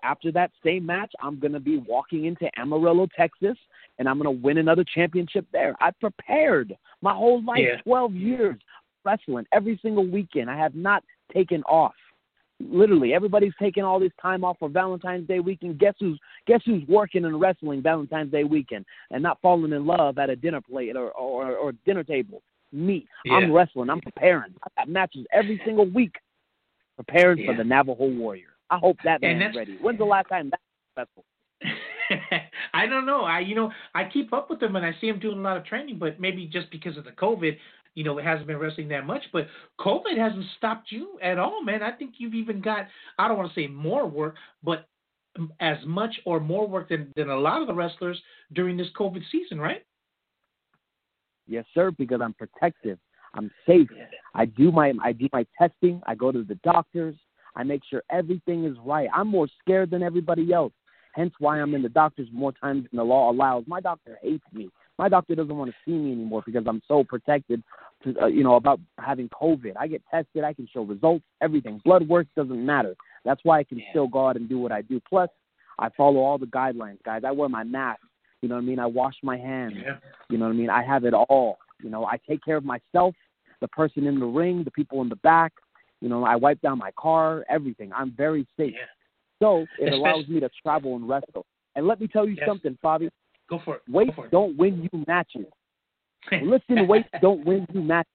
[0.03, 3.57] after that same match, I'm going to be walking into Amarillo, Texas,
[3.99, 5.75] and I'm going to win another championship there.
[5.81, 7.81] I prepared my whole life, Yeah.
[7.83, 8.57] 12 years
[9.05, 10.51] wrestling every single weekend.
[10.51, 11.95] I have not taken off.
[12.61, 15.79] Literally, everybody's taking all this time off for Valentine's Day weekend.
[15.79, 20.19] Guess who's guess who's working and wrestling Valentine's Day weekend and not falling in love
[20.19, 22.43] at a dinner plate or or, or dinner table?
[22.73, 23.07] Me.
[23.31, 23.91] I'm wrestling.
[23.91, 24.55] I'm preparing.
[24.63, 26.15] I got matches every single week,
[26.97, 28.49] preparing for the Navajo Warrior.
[28.71, 29.77] I hope that man's ready.
[29.81, 30.61] When's the last time that
[30.97, 31.25] was successful?
[32.75, 33.23] I don't know.
[33.23, 35.57] I you know I keep up with him and I see him doing a lot
[35.57, 37.57] of training, but maybe just because of the COVID,
[37.95, 39.23] you know, it hasn't been wrestling that much.
[39.33, 39.47] But
[39.81, 41.83] COVID hasn't stopped you at all, man.
[41.83, 42.87] I think you've even got
[43.19, 44.87] I don't want to say more work, but
[45.61, 48.21] as much or more work than than a lot of the wrestlers
[48.53, 49.85] during this COVID season, right?
[51.47, 52.99] Yes, sir, because I'm protective.
[53.35, 53.89] I'm safe.
[54.35, 56.01] I do my I do my testing.
[56.07, 57.17] I go to the doctors.
[57.57, 59.09] I make sure everything is right.
[59.15, 60.73] I'm more scared than everybody else.
[61.15, 63.65] Hence why I'm in the doctors more times than the law allows.
[63.67, 64.69] My doctor hates me.
[64.99, 67.63] My doctor doesn't want to see me anymore because I'm so protected,
[68.05, 69.75] to, uh, you know, about having COVID.
[69.79, 70.45] I get tested.
[70.45, 71.25] I can show results.
[71.41, 71.81] Everything.
[71.85, 72.95] Blood work doesn't matter.
[73.25, 75.01] That's why I can still go out and do what I do.
[75.09, 75.29] Plus,
[75.79, 77.23] I follow all the guidelines, guys.
[77.25, 78.01] I wear my mask.
[78.43, 78.79] You know what I mean?
[78.79, 79.75] I wash my hands.
[79.77, 79.97] Yeah.
[80.29, 80.71] You know what I mean?
[80.71, 81.59] I have it all.
[81.83, 83.15] You know, I take care of myself,
[83.61, 85.53] the person in the ring, the people in the back.
[86.01, 87.91] You know, I wipe down my car, everything.
[87.93, 88.75] I'm very safe.
[88.75, 88.87] Yeah.
[89.41, 91.45] So it Especially- allows me to travel and wrestle.
[91.77, 92.47] And let me tell you Yes.
[92.47, 93.11] something, Fabi.
[93.49, 93.83] Go for it.
[93.89, 94.31] Weights for it.
[94.31, 95.47] don't win you matches.
[96.33, 98.11] Listen, weights don't win you matches.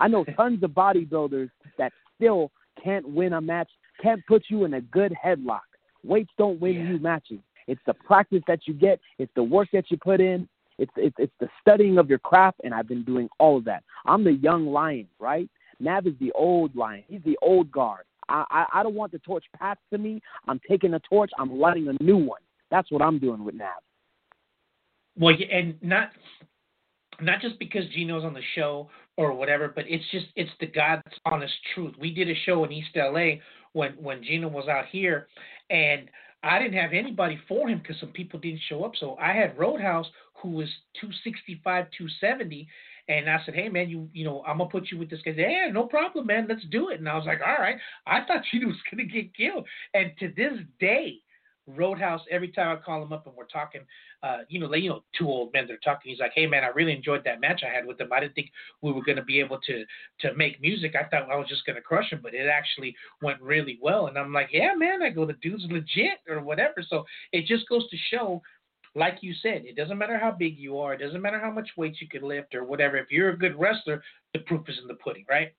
[0.00, 2.50] I know tons of bodybuilders that still
[2.82, 3.70] can't win a match,
[4.02, 5.60] can't put you in a good headlock.
[6.04, 6.88] Weights don't win Yeah.
[6.90, 7.40] you matches.
[7.66, 9.00] It's the practice that you get.
[9.18, 10.48] It's the work that you put in.
[10.78, 13.82] It's, it's it's the studying of your craft, and I've been doing all of that.
[14.06, 15.48] I'm the young lion, right?
[15.80, 17.02] Nav is the old lion.
[17.08, 18.04] He's the old guard.
[18.28, 20.20] I, I don't want the torch passed to me.
[20.46, 21.30] I'm taking the torch.
[21.38, 22.40] I'm lighting a new one.
[22.70, 23.68] That's what I'm doing with Nav.
[25.18, 26.10] Well, and not
[27.20, 31.02] not just because Gino's on the show or whatever, but it's just it's the God's
[31.24, 31.94] honest truth.
[31.98, 33.40] We did a show in East LA
[33.72, 35.28] when when Gino was out here,
[35.70, 36.08] and
[36.42, 38.92] I didn't have anybody for him because some people didn't show up.
[38.96, 40.68] So I had Roadhouse, who was
[41.00, 42.68] 265, 270,
[43.08, 45.32] and I said, "Hey man, you you know I'm gonna put you with this guy."
[45.36, 46.46] Yeah, no problem, man.
[46.48, 46.98] Let's do it.
[46.98, 50.28] And I was like, "All right." I thought Gino was gonna get killed, and to
[50.36, 51.20] this day.
[51.70, 53.82] Roadhouse, every time I call him up and we're talking,
[54.22, 56.10] uh, you know, like, you know, two old men that are talking.
[56.10, 58.10] He's like, "Hey, man, I really enjoyed that match I had with him.
[58.10, 58.50] I didn't think
[58.80, 59.84] we were going to be able to
[60.20, 60.94] to make music.
[60.96, 64.06] I thought I was just going to crush him, but it actually went really well."
[64.06, 67.68] And I'm like, "Yeah, man." I go, "The dude's legit or whatever." So it just
[67.68, 68.42] goes to show,
[68.94, 71.68] like you said, it doesn't matter how big you are, it doesn't matter how much
[71.76, 72.96] weight you can lift or whatever.
[72.96, 75.52] If you're a good wrestler, the proof is in the pudding, right?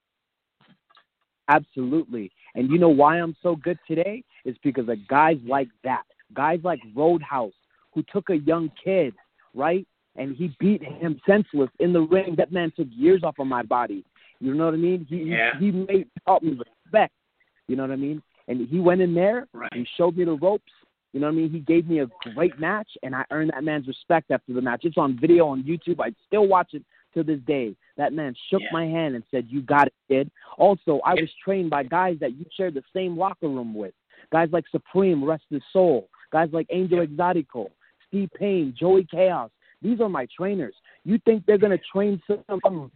[1.48, 2.32] Absolutely.
[2.56, 4.24] And you know why I'm so good today?
[4.46, 6.04] It's because of guys like that.
[6.34, 7.54] Guys like Roadhouse,
[7.94, 9.14] who took a young kid,
[9.56, 9.86] right?
[10.16, 12.36] And he beat him senseless in the ring.
[12.38, 14.04] That man took years off of my body.
[14.40, 15.06] You know what I mean?
[15.10, 15.58] He Yeah.
[15.58, 16.52] he, he made taught me
[16.84, 17.14] respect.
[17.68, 18.22] You know what I mean?
[18.48, 19.74] And he went in there Right.
[19.74, 20.72] he showed me the ropes.
[21.14, 21.50] You know what I mean?
[21.50, 24.82] He gave me a great match, and I earned that man's respect after the match.
[24.84, 26.00] It's on video on YouTube.
[26.00, 26.84] I still watch it
[27.16, 27.76] to this day.
[27.98, 28.70] That man shook Yeah.
[28.72, 32.34] my hand and said, "You got it, kid." Also, I was trained by guys that
[32.34, 33.96] you shared the same locker room with.
[34.32, 36.10] Guys like Supreme, Rest His Soul.
[36.32, 37.72] Guys like Angel Exotico,
[38.08, 39.50] Steve Payne, Joey Chaos.
[39.82, 40.76] These are my trainers.
[41.04, 42.92] You think they're gonna train some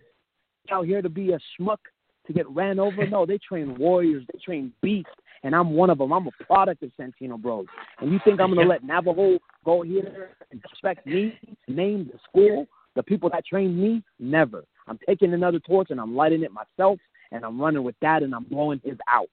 [0.70, 1.80] out here to be a schmuck
[2.28, 3.08] to get ran over?
[3.08, 4.24] No, they train warriors.
[4.32, 5.10] They train beasts,
[5.44, 6.12] and I'm one of them.
[6.12, 7.66] I'm a product of Santino Bros.
[8.00, 11.38] And you think I'm gonna let Navajo go here and disrespect me,
[11.68, 14.04] name the school, the people that trained me?
[14.20, 14.64] Never.
[14.88, 17.00] I'm taking another torch and I'm lighting it myself,
[17.32, 19.28] and I'm running with that, and I'm blowing his out.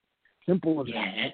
[0.47, 1.19] Simple as Yeah, that.
[1.19, 1.33] and,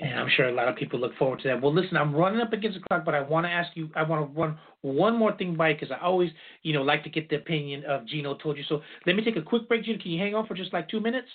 [0.00, 1.62] and I'm sure a lot of people look forward to that.
[1.62, 4.02] Well, listen, I'm running up against the clock, but I want to ask you, I
[4.02, 6.30] want to run one more thing by because I always,
[6.62, 8.64] you know, like to get the opinion of Gino told you.
[8.68, 9.98] So let me take a quick break, Gino.
[9.98, 11.28] Can you hang on for just like two minutes?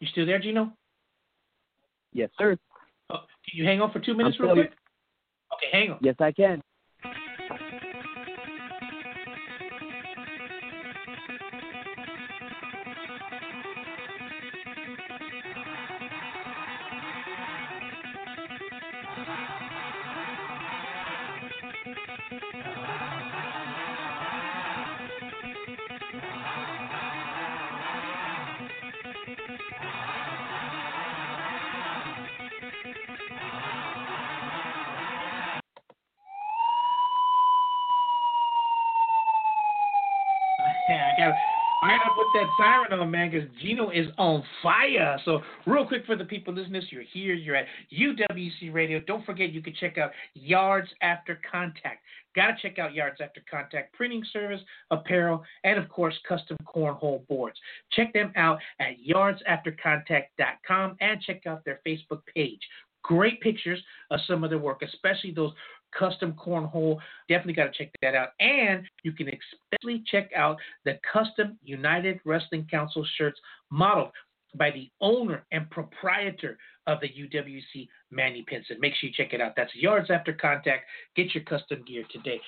[0.00, 0.72] You still there, Gino?
[2.12, 2.56] Yes, sir.
[3.10, 4.72] Oh, can you hang on for two minutes real quick?
[5.54, 5.98] Okay, hang on.
[6.02, 6.62] Yes, I can.
[42.60, 45.18] Siren on, man, because Gino is on fire.
[45.24, 49.00] So, real quick for the people listening, you're here, you're at UWC Radio.
[49.06, 52.02] Don't forget, you can check out Yards After Contact.
[52.36, 57.58] Gotta check out Yards After Contact printing service, apparel, and of course, custom cornhole boards.
[57.92, 62.60] Check them out at yardsaftercontact.com and check out their Facebook page.
[63.02, 65.52] Great pictures of some of their work, especially those
[65.98, 66.98] custom cornhole.
[67.28, 68.30] Definitely got to check that out.
[68.40, 74.12] And you can especially check out the custom United Wrestling Council shirts modeled
[74.56, 78.78] by the owner and proprietor of the UWC, Manny Pinson.
[78.80, 79.52] Make sure you check it out.
[79.56, 80.84] That's Yards After Contact.
[81.14, 82.40] Get your custom gear today.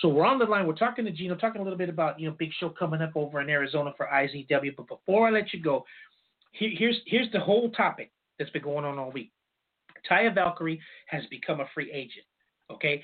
[0.00, 0.66] So we're on the line.
[0.66, 3.12] We're talking to Gino, talking a little bit about you know big show coming up
[3.14, 4.74] over in Arizona for IZW.
[4.76, 5.84] But before I let you go,
[6.50, 9.30] here, here's here's the whole topic that's been going on all week.
[10.10, 12.26] Taya Valkyrie has become a free agent.
[12.74, 13.02] Okay.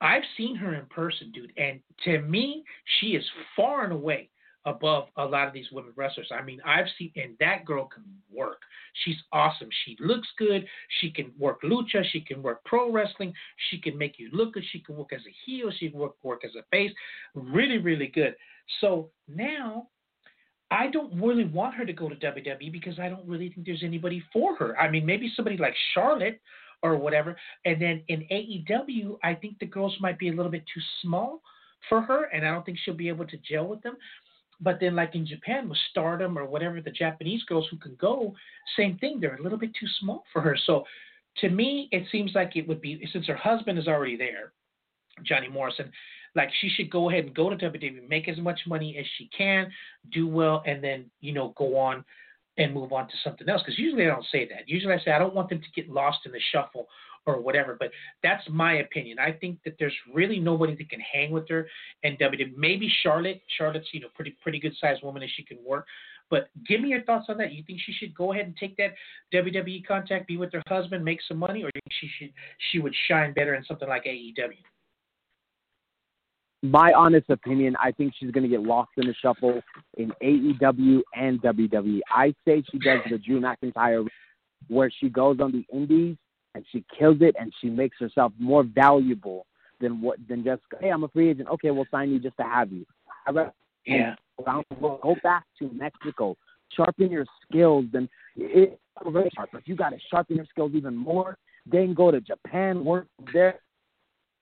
[0.00, 2.64] I've seen her in person, dude, and to me,
[2.98, 4.30] she is far and away
[4.64, 6.28] above a lot of these women wrestlers.
[6.32, 8.02] I mean, I've seen, and that girl can
[8.32, 8.58] work.
[9.04, 9.68] She's awesome.
[9.84, 10.66] She looks good.
[11.00, 12.04] She can work lucha.
[12.10, 13.32] She can work pro wrestling.
[13.70, 14.64] She can make you look good.
[14.72, 15.70] She can work as a heel.
[15.78, 16.92] She can work work as a face.
[17.34, 18.34] Really, really good.
[18.80, 19.88] So now
[20.70, 23.82] I don't really want her to go to WWE because I don't really think there's
[23.84, 24.78] anybody for her.
[24.78, 26.40] I mean, maybe somebody like Charlotte
[26.82, 27.36] or whatever.
[27.64, 31.40] And then in AEW, I think the girls might be a little bit too small
[31.88, 33.96] for her, and I don't think she'll be able to gel with them.
[34.60, 38.34] But then, like in Japan with Stardom or whatever, the Japanese girls who can go,
[38.76, 39.18] same thing.
[39.20, 40.56] They're a little bit too small for her.
[40.66, 40.84] So,
[41.38, 44.52] to me, it seems like it would be since her husband is already there,
[45.24, 45.90] Johnny Morrison.
[46.34, 49.28] Like she should go ahead and go to WWE, make as much money as she
[49.36, 49.70] can,
[50.12, 52.04] do well, and then you know go on
[52.58, 53.62] and move on to something else.
[53.62, 54.68] Because usually I don't say that.
[54.68, 56.86] Usually I say I don't want them to get lost in the shuffle
[57.26, 57.76] or whatever.
[57.78, 57.90] But
[58.22, 59.18] that's my opinion.
[59.18, 61.66] I think that there's really nobody that can hang with her
[62.02, 62.56] in WWE.
[62.56, 63.42] Maybe Charlotte.
[63.58, 65.86] Charlotte's you know pretty pretty good sized woman and she can work.
[66.30, 67.52] But give me your thoughts on that.
[67.52, 68.94] You think she should go ahead and take that
[69.34, 72.32] WWE contact, be with her husband, make some money, or you think she should
[72.70, 74.56] she would shine better in something like AEW?
[76.62, 79.60] My honest opinion, I think she's going to get lost in the shuffle
[79.96, 82.00] in AEW and WWE.
[82.08, 84.06] I say she does the Drew McIntyre,
[84.68, 86.16] where she goes on the Indies
[86.54, 89.46] and she kills it and she makes herself more valuable
[89.80, 91.48] than what than just hey, I'm a free agent.
[91.48, 92.86] Okay, we'll sign you just to have you.
[93.26, 93.32] I
[93.84, 94.14] Yeah.
[94.46, 96.36] around the world, go back to Mexico,
[96.70, 99.50] sharpen your skills, and it's very sharp.
[99.52, 101.36] But you got to sharpen your skills even more.
[101.66, 103.60] Then go to Japan, work there.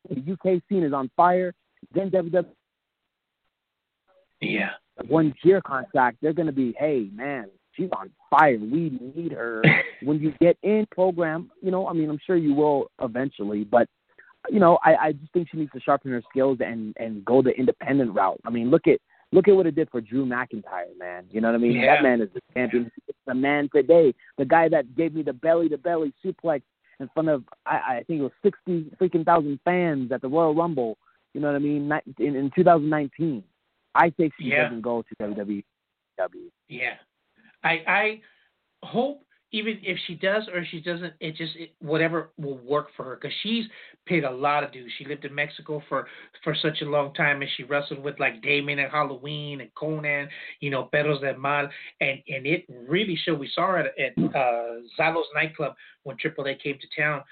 [0.08, 1.54] The UK scene is on fire.
[1.92, 2.46] Then WWE
[4.40, 4.70] Yeah.
[5.08, 8.58] one year contract, they're going to be, hey, man, she's on fire.
[8.58, 9.62] We need her.
[10.02, 13.88] when you get in program, you know, I mean, I'm sure you will eventually, but
[14.48, 17.42] you know, I, I just think she needs to sharpen her skills and and go
[17.42, 18.40] the independent route.
[18.44, 18.98] I mean, look at
[19.32, 21.24] look at what it did for Drew McIntyre, man.
[21.30, 21.72] You know what I mean?
[21.72, 21.96] Yeah.
[21.96, 22.90] That man is the champion.
[23.06, 24.14] He's the man today.
[24.38, 26.62] The guy that gave me the belly to belly suplex
[27.00, 30.54] in front of I, I think it was sixty freaking thousand fans at the Royal
[30.54, 30.96] Rumble.
[31.34, 31.90] You know what I mean?
[32.18, 33.44] In, in 2019.
[33.94, 34.64] I think she Yeah.
[34.64, 35.64] doesn't go to WWE.
[36.68, 36.94] Yeah.
[37.64, 38.20] I I
[38.82, 43.04] hope even if she does or she doesn't, it just it, whatever will work for
[43.04, 43.64] her because she's
[44.06, 44.92] paid a lot of dues.
[44.96, 46.06] She lived in Mexico for
[46.44, 50.28] for such a long time, and she wrestled with like Damien at Halloween and Konnan,
[50.60, 51.68] you know, Perros del Mal,
[52.00, 53.40] and and it really showed.
[53.40, 55.74] We saw her at, at uh, Zalo's nightclub
[56.04, 57.22] when AAA came to town.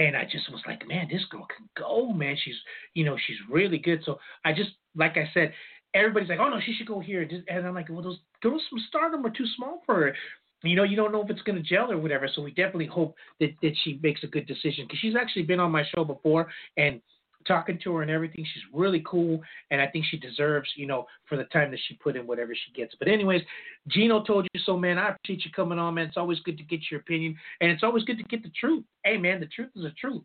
[0.00, 2.34] And I just was like, man, this girl can go, man.
[2.42, 2.54] She's,
[2.94, 4.00] you know, she's really good.
[4.04, 5.52] So I just, like I said,
[5.92, 7.28] everybody's like, oh no, she should go here.
[7.48, 10.14] And I'm like, well, those girls from Stardom are too small for her
[10.62, 12.28] you know, you don't know if it's going to gel or whatever.
[12.34, 15.60] So we definitely hope that, that she makes a good decision because she's actually been
[15.60, 17.00] on my show before and
[17.46, 18.44] talking to her and everything.
[18.44, 21.94] She's really cool, and I think she deserves, you know, for the time that she
[21.94, 22.94] put in, whatever she gets.
[22.98, 23.42] But anyways,
[23.88, 24.98] Gino Toldyaso, man.
[24.98, 26.08] I appreciate you coming on, man.
[26.08, 28.84] It's always good to get your opinion, and it's always good to get the truth.
[29.04, 30.22] Hey, man, the truth is the truth.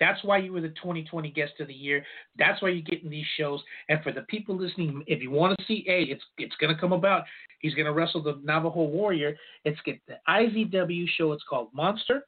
[0.00, 2.02] That's why you were the 2020 guest of the year.
[2.38, 3.62] That's why you're getting these shows.
[3.90, 6.94] And for the people listening, if you want to see, a, it's it's gonna come
[6.94, 7.24] about.
[7.60, 9.36] He's gonna wrestle the Navajo Warrior.
[9.64, 11.32] It's get the IZW show.
[11.32, 12.22] It's called Monster.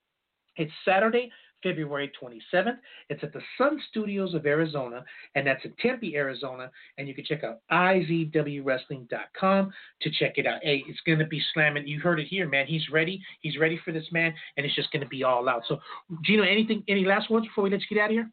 [0.57, 1.33] It's Saturday,
[1.63, 2.79] February 27th.
[3.09, 5.05] It's at the Sun Studios of Arizona,
[5.35, 6.71] and that's in Tempe, Arizona.
[6.99, 10.61] And you can check out izwwrestling.com to check it out.
[10.63, 11.87] Hey, it's going to be slamming.
[11.87, 12.67] You heard it here, man.
[12.67, 13.21] He's ready.
[13.41, 15.63] He's ready for this man, and it's just going to be all out.
[15.69, 15.79] So,
[16.25, 18.31] Gino, anything, any last words before we let you get out of here?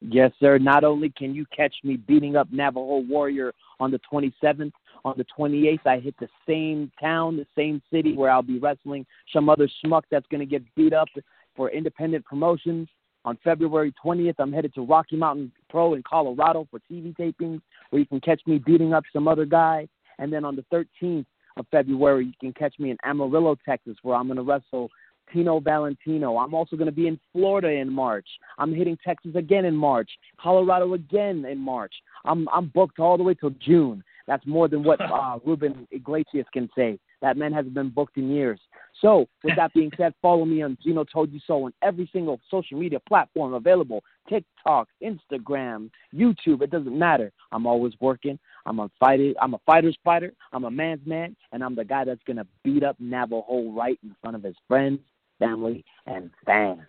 [0.00, 0.58] Yes, sir.
[0.58, 4.72] Not only can you catch me beating up Navajo Warrior on the 27th,
[5.04, 9.06] on the 28th, I hit the same town, the same city where I'll be wrestling
[9.32, 11.08] some other schmuck that's going to get beat up
[11.56, 12.88] for independent promotions.
[13.24, 18.00] On February 20th, I'm headed to Rocky Mountain Pro in Colorado for TV tapings, where
[18.00, 19.88] you can catch me beating up some other guy.
[20.18, 20.64] And then on the
[21.02, 21.24] 13th
[21.56, 24.90] of February, you can catch me in Amarillo, Texas, where I'm going to wrestle
[25.32, 26.36] Tino Valentino.
[26.36, 28.26] I'm also going to be in Florida in March.
[28.58, 31.92] I'm hitting Texas again in March, Colorado again in March.
[32.24, 34.02] I'm I'm booked all the way till June.
[34.26, 36.98] That's more than what uh, Ruben Iglesias can say.
[37.24, 38.60] That man hasn't been booked in years.
[39.00, 43.00] So, with that being said, follow me on Gino Toldyaso on every single social media
[43.00, 46.60] platform available TikTok, Instagram, YouTube.
[46.60, 47.32] It doesn't matter.
[47.50, 48.38] I'm always working.
[48.66, 49.32] I'm a fighter.
[49.40, 50.34] I'm a fighter's fighter.
[50.52, 54.14] I'm a man's man, and I'm the guy that's gonna beat up Navajo right in
[54.20, 55.00] front of his friends,
[55.38, 56.82] family, and fans.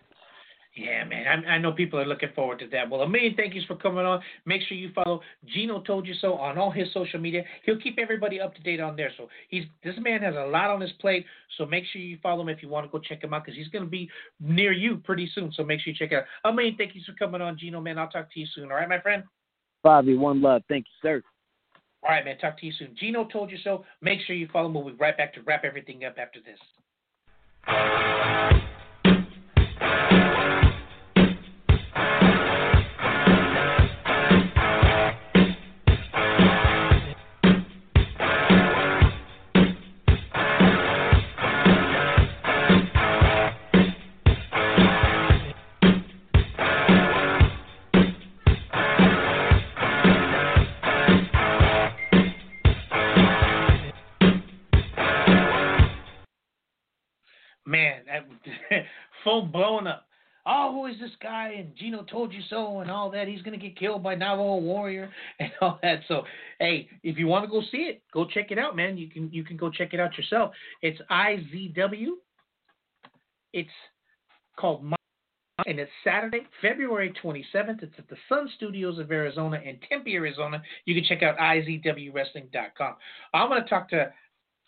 [0.76, 1.26] Yeah, man.
[1.26, 2.90] I, I know people are looking forward to that.
[2.90, 4.20] Well, a million thank yous for coming on.
[4.44, 7.44] Make sure you follow Gino Toldyaso on all his social media.
[7.64, 9.10] He'll keep everybody up to date on there.
[9.16, 11.24] So he's this man has a lot on his plate.
[11.56, 13.56] So make sure you follow him if you want to go check him out because
[13.56, 15.50] he's going to be near you pretty soon.
[15.52, 16.24] So make sure you check it out.
[16.44, 17.98] A million thank yous for coming on, Gino, man.
[17.98, 18.70] I'll talk to you soon.
[18.70, 19.24] All right, my friend?
[19.82, 20.62] Bobby, one love.
[20.68, 21.22] Thank you, sir.
[22.02, 22.36] All right, man.
[22.36, 22.94] Talk to you soon.
[23.00, 23.84] Gino Toldyaso.
[24.02, 24.74] Make sure you follow him.
[24.74, 26.58] We'll be right back to wrap everything up after this.
[61.26, 61.54] Guy?
[61.58, 63.26] And Gino Toldyaso, and all that.
[63.26, 65.10] He's gonna get killed by Navajo Warrior
[65.40, 66.00] and all that.
[66.06, 66.22] So,
[66.60, 68.96] hey, if you want to go see it, go check it out, man.
[68.96, 70.52] You can you can go check it out yourself.
[70.82, 72.10] It's IZW.
[73.52, 73.68] It's
[74.56, 74.96] called My,
[75.66, 77.82] and it's Saturday, February 27th.
[77.82, 80.62] It's at the Sun Studios of Arizona in Tempe, Arizona.
[80.84, 82.94] You can check out izwwrestling.com.
[83.34, 84.12] I'm gonna talk to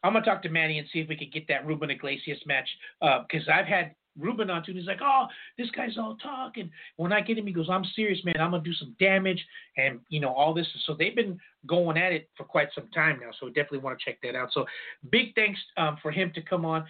[0.02, 2.68] I'm gonna talk to Manny and see if we can get that Ruben Iglesias match
[3.00, 6.70] because uh, I've had Ruben onto, and he's like, "Oh, this guy's all talk." And
[6.96, 8.40] when I get him, he goes, "I'm serious, man.
[8.40, 9.44] I'm gonna do some damage,
[9.76, 13.20] and you know all this." So they've been going at it for quite some time
[13.20, 13.30] now.
[13.38, 14.52] So we definitely want to check that out.
[14.52, 14.66] So
[15.10, 16.84] big thanks um, for him to come on,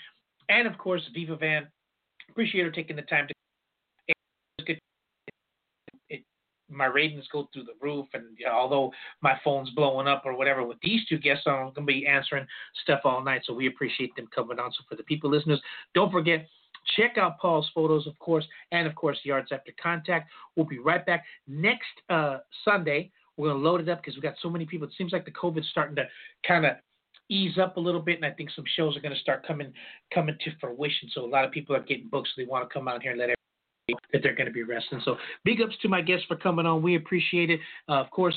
[0.49, 1.69] and of course Viva Van.
[2.31, 3.35] Appreciate her taking the time to.
[6.71, 10.37] My ratings go through the roof, and you know, although my phone's blowing up or
[10.37, 12.47] whatever, with these two guests, I'm gonna be answering
[12.83, 13.41] stuff all night.
[13.47, 14.71] So we appreciate them coming on.
[14.73, 15.63] So for the people listeners,
[15.95, 16.47] don't forget
[16.97, 20.31] Check out Paul's photos, of course, and of course, Yards After Contact.
[20.57, 23.11] We'll be right back next uh, Sunday.
[23.37, 24.89] We're going to load it up because we've got so many people.
[24.89, 26.05] It seems like the COVID's starting to
[26.47, 26.73] kind of
[27.29, 29.73] ease up a little bit, and I think some shows are going to start coming
[30.13, 31.09] coming to fruition.
[31.13, 33.13] So a lot of people are getting booked, so they want to come out here
[33.13, 33.37] and let everybody
[33.91, 35.03] know that they're going to be wrestling.
[35.05, 36.83] So big ups to my guests for coming on.
[36.83, 37.61] We appreciate it.
[37.89, 38.35] Uh, of course,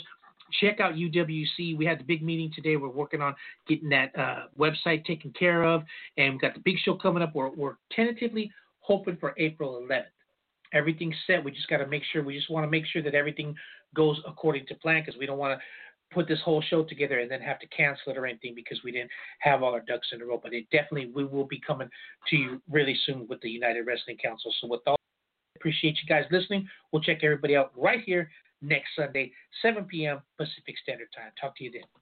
[0.59, 1.77] check out UWC.
[1.77, 2.77] We had the big meeting today.
[2.77, 3.35] We're working on
[3.67, 5.83] getting that uh, website taken care of,
[6.17, 7.33] and we've got the big show coming up.
[7.35, 10.03] We're, we're tentatively hoping for April 11th.
[10.73, 11.43] Everything's set.
[11.43, 12.23] We just got to make sure.
[12.23, 13.55] We just want to make sure that everything
[13.93, 15.65] goes according to plan because we don't want to
[16.13, 18.91] put this whole show together and then have to cancel it or anything because we
[18.91, 20.39] didn't have all our ducks in a row.
[20.41, 21.89] But it definitely we will be coming
[22.29, 24.53] to you really soon with the United Wrestling Council.
[24.61, 24.97] So with all
[25.61, 26.67] appreciate you guys listening.
[26.91, 28.29] We'll check everybody out right here
[28.61, 29.31] next Sunday,
[29.61, 30.21] 7 p.m.
[30.37, 31.31] Pacific Standard Time.
[31.39, 32.00] Talk to you then.